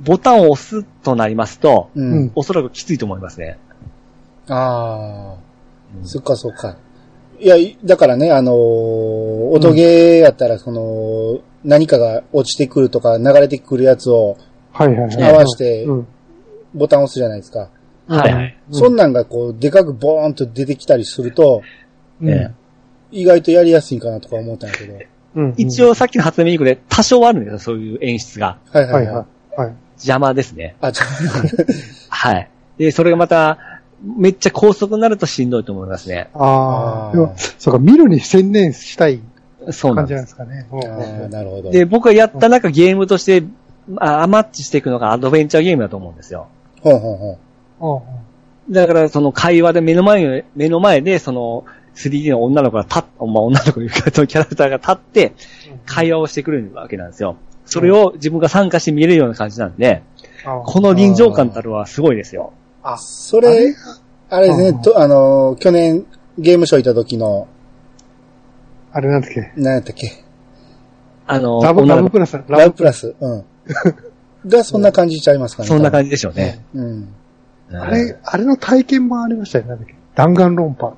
[0.00, 2.32] ボタンを押すとなりますと、ううんん。
[2.34, 3.58] おそらくきついと思いますね。
[4.48, 5.36] ああ、
[6.04, 6.76] そっかそっか。
[7.38, 8.54] いや、いだからね、あのー
[9.56, 14.36] 音ゲーやったら、その、何かが落ちてくるとか流れてくるやつを。
[14.72, 16.06] 合わせてうん。
[16.76, 17.70] ボタン押すじゃないですか。
[18.08, 18.56] はいはい。
[18.70, 21.62] そんなんがこう、でかくボーンと出てきたりすると、
[22.20, 22.50] うんえ
[23.12, 24.98] 意外とやりやすいんかなとか思ったんやけど。
[25.36, 25.54] うん。
[25.56, 28.58] 一応さっきの初音ミクで多少はあるんですよ、そういう演出が。
[28.72, 29.14] はいははいいは。
[29.14, 29.24] はい
[29.56, 29.58] い。
[29.58, 29.74] はい。
[29.94, 30.76] 邪魔ですね。
[30.80, 31.04] あ、ちょ
[32.08, 32.48] はい。
[32.78, 33.58] で、それがまた、
[34.02, 36.28] めっちゃ高速になるとしんどいと思いますね。
[36.34, 37.32] ああ。
[37.58, 40.14] そうか、見るに専念したい感じなんそうなんで。
[40.14, 40.66] ですすかね。
[41.30, 41.70] なるほど。
[41.70, 43.44] で、僕がやった中ゲームとして、
[43.98, 46.48] あアマッチしていくのがアドベンチャーゲームだと思うんですよ。
[46.82, 47.16] ほうほう
[47.78, 48.10] ほう。
[48.10, 48.26] うん
[48.68, 51.64] だから、その会話で目の前に、目の前で、その、
[51.94, 55.32] 3D の女の子が立っ、まあ、女の子いうか、そのキャラクターが立って、
[55.84, 57.36] 会話をしてくれるわけなんですよ。
[57.64, 60.02] それを自分が参加して見れるような感じなんで、
[60.64, 62.52] この臨場感たるはすごいですよ。
[62.82, 63.72] あ、それ、
[64.30, 64.48] あれ？
[64.48, 66.04] ですね、うんと、あのー、去年
[66.36, 67.46] ゲームショー行った時の、
[68.90, 69.52] あれなんだっけ？
[69.56, 70.10] 何やったっけ？
[71.28, 72.36] あの、ラブ、ラブプラス。
[72.48, 73.14] ラブプラス。
[73.20, 73.44] うん。
[74.46, 75.66] がそんな感じちゃいますかね。
[75.66, 75.74] じ。
[75.74, 76.64] そんな感じでしょうね。
[76.74, 77.08] うん。
[77.72, 79.70] あれ、あれの体験版ありましたよね。
[79.70, 79.94] なんだっけ。
[80.14, 80.94] 弾丸論破。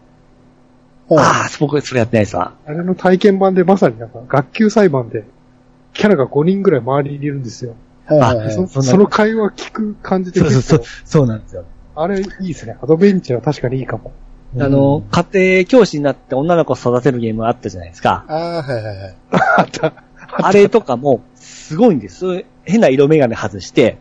[1.10, 2.54] ああ、僕それやってないですわ。
[2.66, 5.24] あれの体験版でまさになんか、学級裁判で、
[5.94, 7.74] キャラが5人ぐらい周りにいるんですよ。
[8.10, 11.64] あその会話聞く感じでそうそうそうなんですよ。
[11.94, 12.78] あれいいですね。
[12.80, 14.12] アドベンチャーは確かにいいかも。
[14.58, 18.24] あの、家庭教師になって女の子を育てるゲームあったじゃないですか。
[18.28, 19.14] ああ、はいはいはい。
[19.58, 19.92] あった。
[20.30, 22.44] あれとかも、すごいんです。
[22.68, 23.98] 変な色眼鏡外して、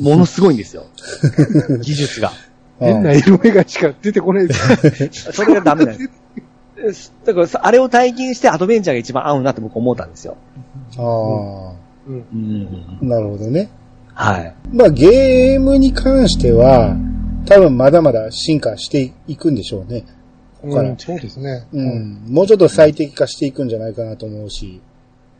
[0.00, 0.84] ものすごいんですよ。
[1.82, 2.30] 技術が。
[2.78, 5.32] 変な色目がしか出てこないです。
[5.32, 7.12] それがダメなんです。
[7.24, 10.36] だからさ、あれを体験してアドベンチャーが一番合うなって僕思ったんですよ。
[10.98, 11.72] あ
[12.06, 12.24] うん。
[12.32, 12.98] うん。
[13.02, 13.70] あ、なるほどね。
[14.12, 14.54] はい。
[14.70, 16.96] まあゲームに関しては、
[17.46, 20.04] 多分まだまだ進化していくんでしょうね。
[20.62, 21.66] うんそうですね。
[21.72, 22.24] うん。
[22.28, 24.80] もうちょっと最適化していくんじゃないかなと思うし。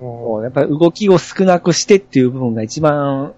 [0.04, 0.24] うん。
[0.24, 3.34] もうやっぱり動きを少なくしてっていう部分が一番、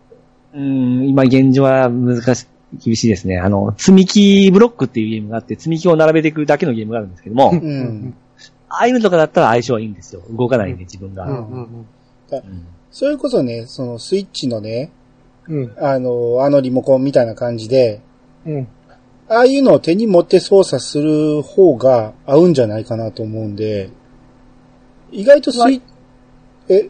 [0.54, 2.46] うん、今現状は難しい、
[2.84, 3.38] 厳しいですね。
[3.38, 8.14] あの、積み木ブロックっていうゲームがあって、積み木を並べていくだけのゲームがあるんですけども、ううん。
[8.68, 10.22] ああいうのとかだったら相性はいいんですよ。
[10.30, 11.24] 動かないんで自分が。
[11.24, 11.86] うんうんうん
[12.90, 14.90] それこそね、そのスイッチのね、
[15.46, 15.62] うん。
[15.64, 15.74] うん。
[15.78, 18.00] あの、あのリモコンみたいな感じで、
[18.46, 18.68] うん。
[19.28, 23.90] ああいうのを手に持って操作する方が合うんじゃないかなと思うんで、
[25.10, 25.82] 意外とスイッチ、
[26.68, 26.88] え、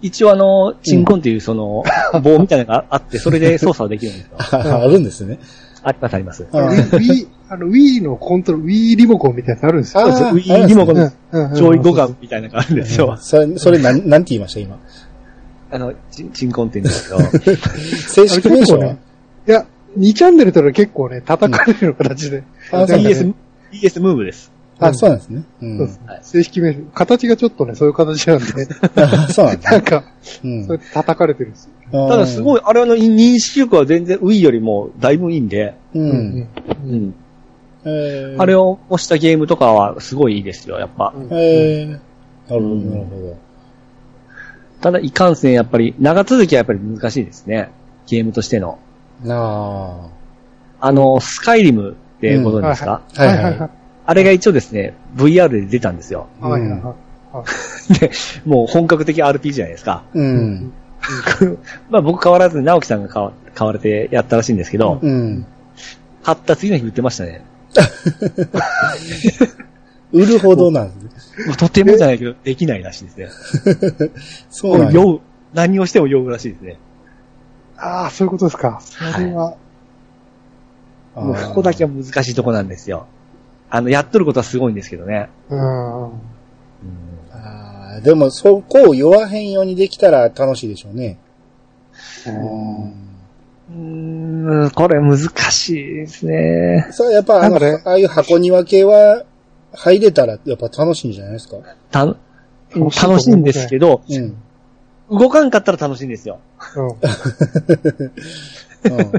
[0.00, 1.82] 一応あの、チンコンっていうその、
[2.22, 4.36] 棒みたいなのがあって、 それで操作はできるんですよ。
[4.38, 5.38] ああるんですね。
[5.82, 6.44] ありますあります。
[6.44, 10.06] Wii、あの、Wii のコントロール、Wii リモコンみたいなやつあるんですよ。
[10.06, 10.52] あそうです。
[10.52, 11.10] あ Wii リモコンの
[11.54, 13.16] 上位互換みたいなのがあるんですよ。
[13.20, 14.78] それ、それなん、なんて言いました今？
[15.70, 17.56] あの、チンチンコンって言うんですけど。
[18.08, 18.98] 正式名称は、ね
[19.46, 19.66] いや、
[19.98, 22.38] 2チャンネルとら結構ね、叩かれるような形で。
[22.38, 23.34] うなんです BS ね、
[23.72, 24.52] BS ムーブです。
[24.80, 25.44] あ、そうなんですね。
[25.60, 25.78] うん。
[25.78, 26.80] そうですはい正式名称。
[26.94, 28.44] 形がちょっとね、そういう形なんで、
[28.96, 29.60] あ そうなん。
[29.60, 30.04] なんか、
[30.44, 31.70] うんそうやって叩かれてるんですよ。
[32.08, 35.98] たただすごい、あれの認識力は全然 Wii よりもだいぶいいんで、う。
[35.98, 36.48] うん
[36.84, 37.14] うん。
[37.84, 41.12] えーあれを押したゲームとかはすごいいいですよ、やっぱ。
[41.16, 42.00] うんえー、なる
[42.48, 43.36] ほど、うんなるほ
[44.80, 47.70] ただ、いかんせんやっぱり、長続きはやっぱり難しいですね。
[48.06, 48.78] ゲームとしての。
[49.24, 49.28] ど。
[49.28, 50.10] な
[50.80, 53.22] あの、スカイリムってご存知ですか、あ。
[53.22, 53.70] はいはい。
[54.08, 56.28] あれが一応ですね、VR で出たんですよ。
[56.40, 56.94] はいはいうんは
[57.92, 57.92] い。
[58.00, 58.10] で、
[58.46, 60.02] もう本格的 RPG じゃないですか。
[60.14, 60.72] うん。
[61.90, 65.44] まあ僕変わらずに直樹さんが買わ買われてやったらしいんですけど、うん。
[66.22, 67.44] 買った次の日売ってましたね。
[70.12, 71.46] 売るほどなんですね。
[71.48, 73.28] もうとてもじゃないけど、できないらしいですね。
[74.48, 74.92] そうなんだ。
[74.94, 75.20] 酔う。
[75.52, 76.78] 何をしても酔うらしいですね。
[77.76, 78.80] ああ、そういうことですか。
[78.80, 79.54] それは、
[81.14, 83.06] あーもうここだけは難しいとこなんですよ。
[83.70, 85.28] あの、やっとることはすごいんですけどね。
[85.50, 86.04] うん。
[86.04, 86.12] うん
[88.02, 91.18] でも、そこを酔わへんようにできたら楽しいでしょうね。
[92.26, 95.18] うーん、これ難
[95.50, 96.86] しいですね。
[96.92, 97.60] さあ、やっぱあの、あ
[97.90, 99.24] あいう箱庭系は
[99.74, 101.56] 入れたらやっぱ楽しいんじゃないですか？
[101.90, 102.16] た、楽
[103.20, 104.36] しいんですけど、うん。
[105.10, 106.38] 動かんかったら楽しいんですよ。
[106.76, 106.86] うん。
[106.88, 106.92] う
[109.02, 109.12] ん、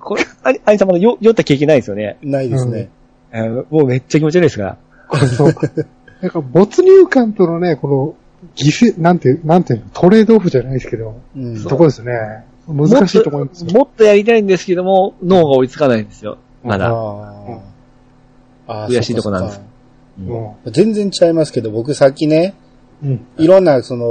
[0.00, 2.18] これ、あり、ありさまの酔酔った経験ないですよね。
[2.22, 2.90] ないですね。
[3.32, 4.78] あのもうめっちゃ気持ち悪いですから。
[5.20, 5.28] うん。
[5.28, 5.54] そう。
[6.20, 8.14] なんか没入感とのね、この、
[8.56, 11.62] 犠牲、なんて、なんていうの、トレードオフじゃないですけど、うん。
[11.62, 12.12] とこですね。
[12.66, 13.66] 難しいと思いますよ。
[13.66, 16.38] もっともっとやりたいんですけども、脳が追いつかないんですよ。
[16.62, 16.88] まだ。
[16.88, 17.58] あー
[18.66, 18.98] あー。
[18.98, 19.60] 悔しいとこなんです
[20.20, 20.22] う
[20.68, 22.54] ん全然ちゃいますけど、僕さっきね、
[23.02, 23.26] うん。
[23.38, 24.04] いろんなその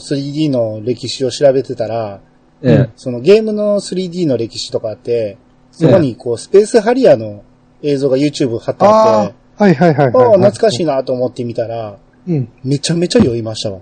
[0.00, 2.20] 3D の歴史を調べてたら、
[2.64, 5.36] ええそのゲームの 3D の歴史とかあって、
[5.70, 7.44] そこにこうスペースハリアーの
[7.82, 10.38] 映像が YouTube 貼ってああって、あ、はいはいはいああ、はい。
[10.38, 12.48] 懐かしいなと思ってみたら、うん。
[12.64, 13.80] めちゃめちゃ酔いましたわ。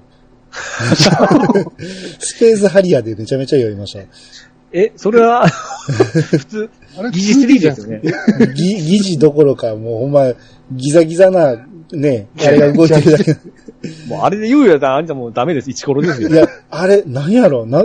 [0.53, 4.01] スペースハリアーでめちゃめちゃ酔いました。
[4.73, 8.03] え、それは、 普通、あれ疑似 3D ですよね。
[8.55, 10.33] ぎ疑似どころか、もうほんま、
[10.73, 11.57] ギザギザな、
[11.93, 13.37] ね、あれが動いてるだけ。
[14.09, 15.71] もうあれで言うやつはあんたもうダメです。
[15.71, 16.35] イチコロですよい。
[16.35, 17.85] や、あれ、なんやろな、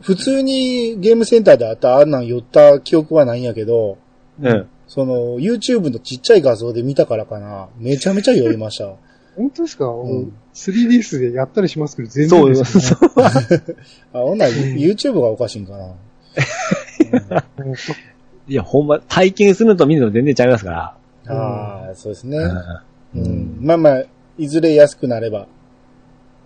[0.00, 3.98] 普通にゲームセンターであったあんなん寄った記憶はないんやけど、
[4.40, 4.68] うん。
[4.86, 8.94] その、YouTube のちっちゃい画像で見たからかな、めちゃめちゃ酔いました。
[9.36, 12.54] 本当ですか、ん ?3DS でやったりしますけど、全そうよ。
[12.54, 12.94] 然です。
[14.12, 15.86] あ、ほんなら YouTube がおかしいんかな。
[15.86, 15.94] うん
[18.48, 20.96] いや、ほんま、体験するのと見るの全然違いますから。
[21.28, 22.38] ああ、そうですね。
[23.14, 23.58] うんうん。
[23.60, 24.04] まあまあ、
[24.38, 25.46] いずれ安くなれば。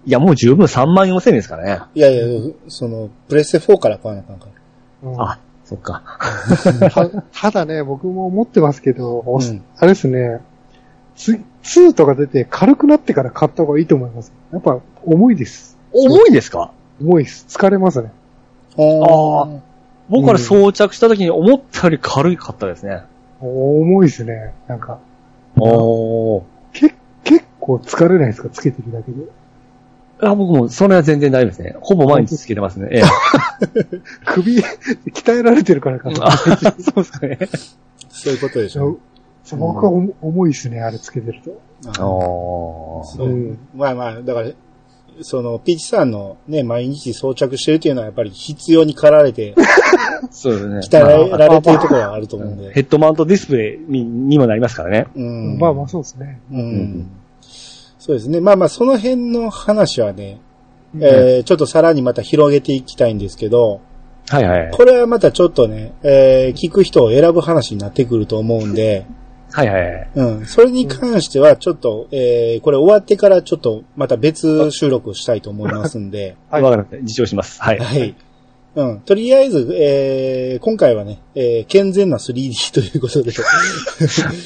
[0.06, 1.80] いや、もう十分3万4千円ですからね。
[1.94, 2.24] いやいや、
[2.68, 4.46] その、プレステ4から買わなあかんか
[5.02, 5.10] ら。
[5.10, 6.02] うんあ、そっか。
[6.92, 10.40] たただね、僕も思ってますけど、おうんあれですね、
[11.16, 14.32] ツ2とか出て軽くなってから買った方がいいと思います。
[14.52, 15.78] やっぱ重いです。
[15.92, 16.70] 重いですか？
[17.00, 17.46] 重いです。
[17.48, 18.10] 疲れますね。
[18.76, 19.48] ああ
[20.08, 23.02] 僕から装着した時に思ったより軽かったですね。
[23.40, 24.52] 重いですね。
[24.68, 24.98] なんか、
[25.56, 26.42] おー。
[26.72, 26.94] け
[27.24, 28.48] 結構疲れないですか？
[28.50, 29.18] つけてるだけで。
[30.30, 31.76] あ僕も、それは全然大丈夫ですね。
[31.80, 32.88] ほぼ毎日つけてますね。
[32.90, 33.02] ええ。
[34.26, 36.26] 首、鍛えられてるからかな。
[36.26, 36.50] あそ
[36.92, 37.38] うですかね。
[38.08, 38.98] そういうことでしょう。
[39.44, 41.60] そう僕はお重いですね、あれつけてると。
[41.86, 44.50] あーおそううんまあまあ、だから、
[45.20, 49.54] その、ピーチさんのね、毎日装着してるっていうのはやっぱり必要に駆られて、
[50.30, 50.78] そうですね。
[50.78, 52.72] 鍛えられてるところがあると思うんで。
[52.72, 55.06] ヘッドマウントディスプレイににもなりますからね。
[55.14, 55.58] うん。
[55.58, 56.40] まあまあそうですね。
[56.50, 57.10] うんん
[58.04, 58.38] そうですね。
[58.42, 60.38] まあまあ、その辺の話はね、
[61.00, 63.80] えーちょっとさらにまた広げていきたいんですけど、
[64.28, 64.70] はいはい。
[64.72, 69.06] これはまたちょっとね、えー聞く人を選ぶ話になってくると思うんで、
[69.52, 70.10] はいはい。
[70.16, 70.46] うん。
[70.46, 76.96] それに関しては、ちょっと、えーこれ終わってからちょっと、また別収録をしたいと思いますんで、はいわかりました。
[76.98, 77.62] 自重します。
[77.62, 77.78] はい。
[77.78, 78.14] はい。
[78.76, 79.00] うん。
[79.00, 83.30] とりあえず、えー今回はね、えー健全な 3D ということで、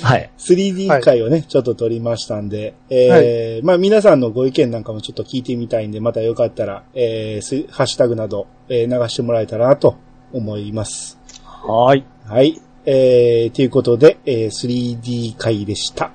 [0.03, 0.31] はい。
[0.39, 9.97] 3D 回をね、ちょっと撮りましたんで、えーまあ皆さんのご意見なんかもちょっと聞いてみたいんで、またよかったら、えーすハッシュタグなど、えー流してもらえたらなと
[10.33, 11.19] 思います。
[11.45, 12.05] はい。
[12.27, 12.61] はい。
[12.85, 16.11] えー、ということで、えー 3D 回でした。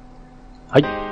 [0.70, 1.02] はい。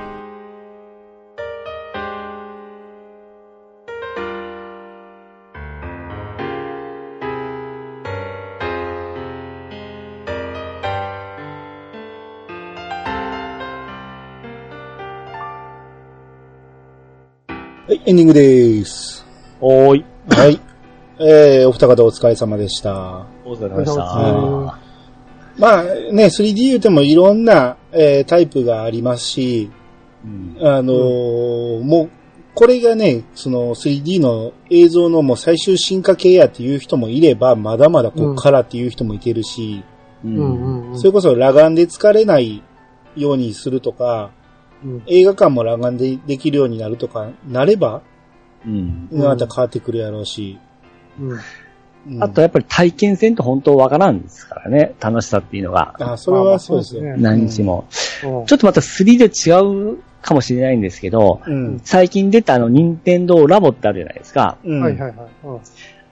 [18.04, 19.24] エンディングです。
[19.60, 20.06] おーい。
[20.28, 20.60] はい。
[21.20, 23.28] えー、お二方お疲れ様でした。
[23.46, 24.80] お疲れ様でした。
[25.60, 29.70] まあね、3D 言うてもいろんな、えータイプがありますし、
[30.26, 32.10] うんあのーもう、
[32.56, 39.84] これがね、その 3D の映像のもう最終進化系やっていう人もいれば、まだまだこっからっていう人もいてるし、
[40.26, 41.00] ううんうんうん。
[41.00, 42.64] それこそ裸眼で疲れない
[43.16, 44.32] ようにするとか、
[44.84, 48.02] うん映画館も裸眼でできるようになるとか、なれば、
[48.66, 49.08] うん。
[49.12, 50.60] うんまた変わってくるやろうし。
[51.20, 51.40] うんうん
[52.20, 54.96] あとやっぱり体験せんと本当わからんですからね。
[55.00, 55.94] 楽しさっていうのが。
[56.00, 57.04] あ、それはそうですよ。
[57.04, 57.86] まあまあ何日も。
[58.24, 61.80] うんちょっとまた 3D で違うかもしれないんですけど、うん。
[61.84, 64.58] 最近出たあの、任天堂ラボってあるじゃないですか。
[64.64, 64.82] うん。
[64.82, 65.28] はいはいはい。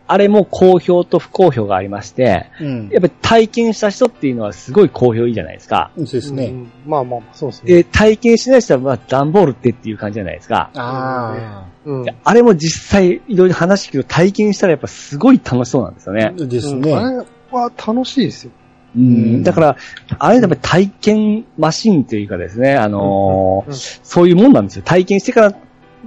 [0.09, 5.91] うんあれも好評と不好評がありまして、うんやっぱり体験した人っていうのはすごい好評いいじゃないですか。
[5.97, 6.45] そうですね。
[6.47, 7.73] うんまあまあまあ、そうですね。
[7.75, 10.71] で、体験しない人はまあ段ボールってっていう感じじゃないですか。
[10.75, 16.45] あうんであれも実際いろいろ話聞くと体験したらやっぱすごい楽しそうなんですよねあ。。
[16.45, 16.95] ですうんね。
[16.95, 17.17] あれ
[17.51, 18.51] は楽しいですよ。
[18.95, 19.77] うんだから、
[20.17, 24.81] あれやっぱり体験マシンというかですね、あのーうんそういうもんなんですよ。
[24.83, 25.53] 体験してから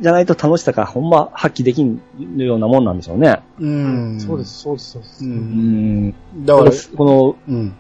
[0.01, 2.01] じゃないと楽しさがほんま発揮できん
[2.37, 3.43] ようなもんなんでしょうね。
[3.59, 4.21] うん。
[4.21, 5.29] そうです、そうです、そうですう。。
[5.29, 6.15] うんん。
[6.45, 7.75] だから、このうん。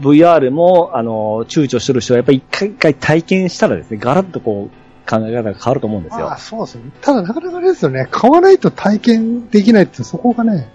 [0.00, 6.38] VR も、あの、躊躇してる人はやっぱり一回一回体験したらですね、ガラッとこう、考え方が変わると思うんですよああ、。
[6.38, 6.90] そうですね。
[7.00, 8.08] ただなかなかですよね。
[8.10, 10.68] 買わないと体験できないってそこがね、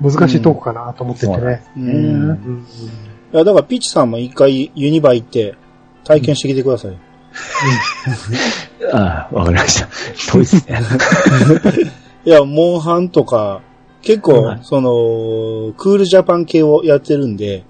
[0.00, 1.62] 難しいとこかなと思っててね。
[1.76, 1.80] う。
[1.80, 2.66] うんうん
[3.32, 5.56] いや、だからピッチさんも一回ユニバ行って
[6.04, 6.96] 体験してきてください。
[8.92, 9.88] ああ、わかりました。
[10.32, 10.80] 遠いですね。
[12.24, 13.60] いや、モンハンとか、
[14.02, 17.64] 結構、はいその、クールジャパン系をやってるんで、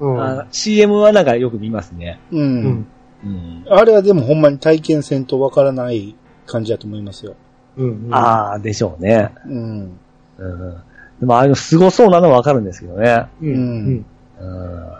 [0.00, 0.20] うん。
[0.20, 2.20] あ CM はなんかよく見ますね。
[2.32, 2.40] うん。
[2.40, 2.86] うん。
[3.24, 3.64] うん。
[3.68, 7.36] あれはでもほんまに体験せんとわからない感じだと思いますよ。
[7.76, 8.08] うん。
[8.10, 9.30] ああ、でしょうね。
[9.46, 9.98] うん。
[10.38, 10.76] うん。
[11.20, 13.26] でもああいうの凄そうなのはわかるんですけどね。
[13.40, 13.48] うん。
[13.48, 14.06] うん。
[14.40, 14.94] うん。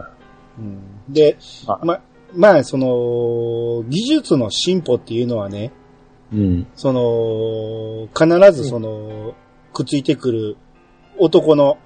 [0.57, 1.37] うん、で、
[1.67, 2.01] あま、
[2.37, 5.73] まあ、その、技術の進歩っていうのはね、
[6.33, 6.67] うん。
[6.75, 9.35] その、必ずその、
[9.73, 10.57] くっついてくる
[11.19, 11.79] 男の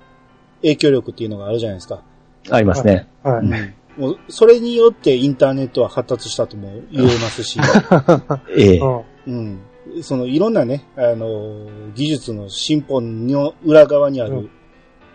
[0.62, 2.02] 影響力っていうのがあるじゃないですか。
[2.50, 3.08] ありますね。
[3.22, 4.00] はい。
[4.00, 7.58] もうそれによってインターネットは発達したとも言えますし、
[8.56, 8.80] ええ。
[9.26, 9.60] うん。
[10.02, 14.50] そのいろんなね、あの、技術の進歩の裏側にある、うん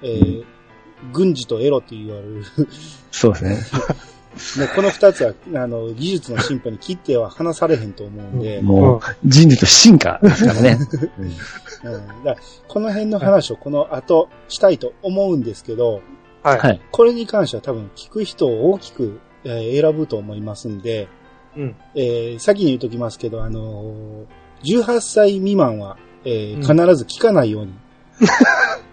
[0.01, 0.43] えー
[1.11, 2.45] 軍事とエロって言われる、
[3.11, 3.57] そうですね。
[4.57, 10.77] もうこの二つは、あの、技術の進歩に切っては離されへんと思うんで、うんもう、人類と進化ですからね。
[11.83, 12.35] だから
[12.67, 16.01] この辺の話をこの後したいと思うんですけど、
[16.41, 16.59] はい。
[16.59, 16.81] はい。
[16.91, 21.07] これに関しては多分聞く人を大きく、えー選ぶと思いますんで、
[21.55, 21.75] うん。
[21.95, 27.73] えー先に言うときますけど、あのー18歳未満は、えーうん必ず聞かないように。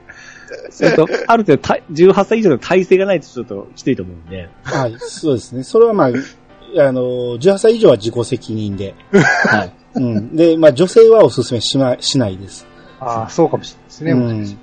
[0.71, 4.49] それと、ある程度た、18歳以上の体制がないとちょっときついと思うんで。
[4.63, 5.63] はい、そうですね。
[5.63, 8.95] それはまあ、あのー18歳以上は自己責任で。
[9.13, 9.73] はい。
[9.97, 10.37] うん。
[10.37, 12.67] で、まあ女性はお勧めしま、しないです。
[13.01, 14.59] ああ、そうかもしれないですね。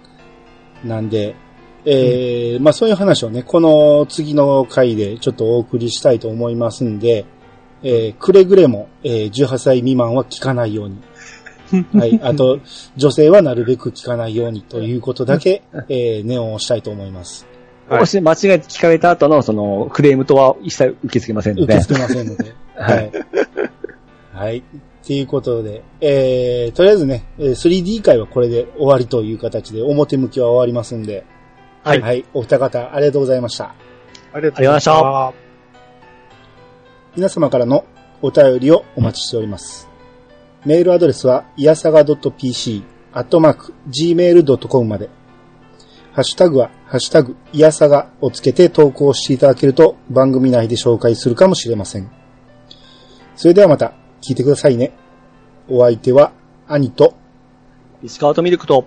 [0.83, 0.89] うん。
[0.89, 1.35] なんで、
[1.85, 7.25] えーまあそういう話をね、この次の回でちょっとお送りしたいと思いますんで、
[7.83, 10.97] えーくれぐれも、えー18歳未満は聞かないように。
[11.93, 12.19] はい。
[12.23, 12.59] あと、
[12.95, 17.45] 女性はなるべく聞かないようにということだけ、 えー、念を押したいて思います。
[17.89, 21.79] はいもし間違えて聞かれた後の、その、クレームとは一切受け付けませんので受け。
[21.79, 22.53] 付けませんので。
[22.75, 23.11] は はいい。
[24.33, 24.57] はい。
[24.57, 24.61] っ
[25.05, 31.23] ていうことで、えー、とりあえずね、えー 3D 会はこれで終わりという形で、表向きは終わりますんで、
[31.85, 32.25] はいはい。
[32.33, 33.73] お二方、ありがとうございました。
[34.33, 35.33] ありがとうございました。
[37.15, 37.85] 皆様からの
[38.21, 39.86] お便りをお待ちしております。
[40.67, 45.09] メールアドレスは、いやさが .pc、アットマーク、gmail.com まで。
[46.11, 52.11] ハッシュタグは、ハッシュタグ、いやさがをつけて投稿していただけると番組内で紹介するかもしれません。
[53.37, 54.91] それではまた、聞いてくださいね。
[55.69, 56.33] お相手は、
[56.67, 57.13] 兄と、
[58.03, 58.83] 石川とミルクと、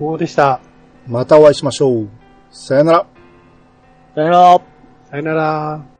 [0.00, 0.60] こうでした。
[1.06, 2.08] またお会いしましょう。
[2.50, 3.06] さよなら。
[4.16, 4.60] さよなら。
[5.10, 5.93] さよなら。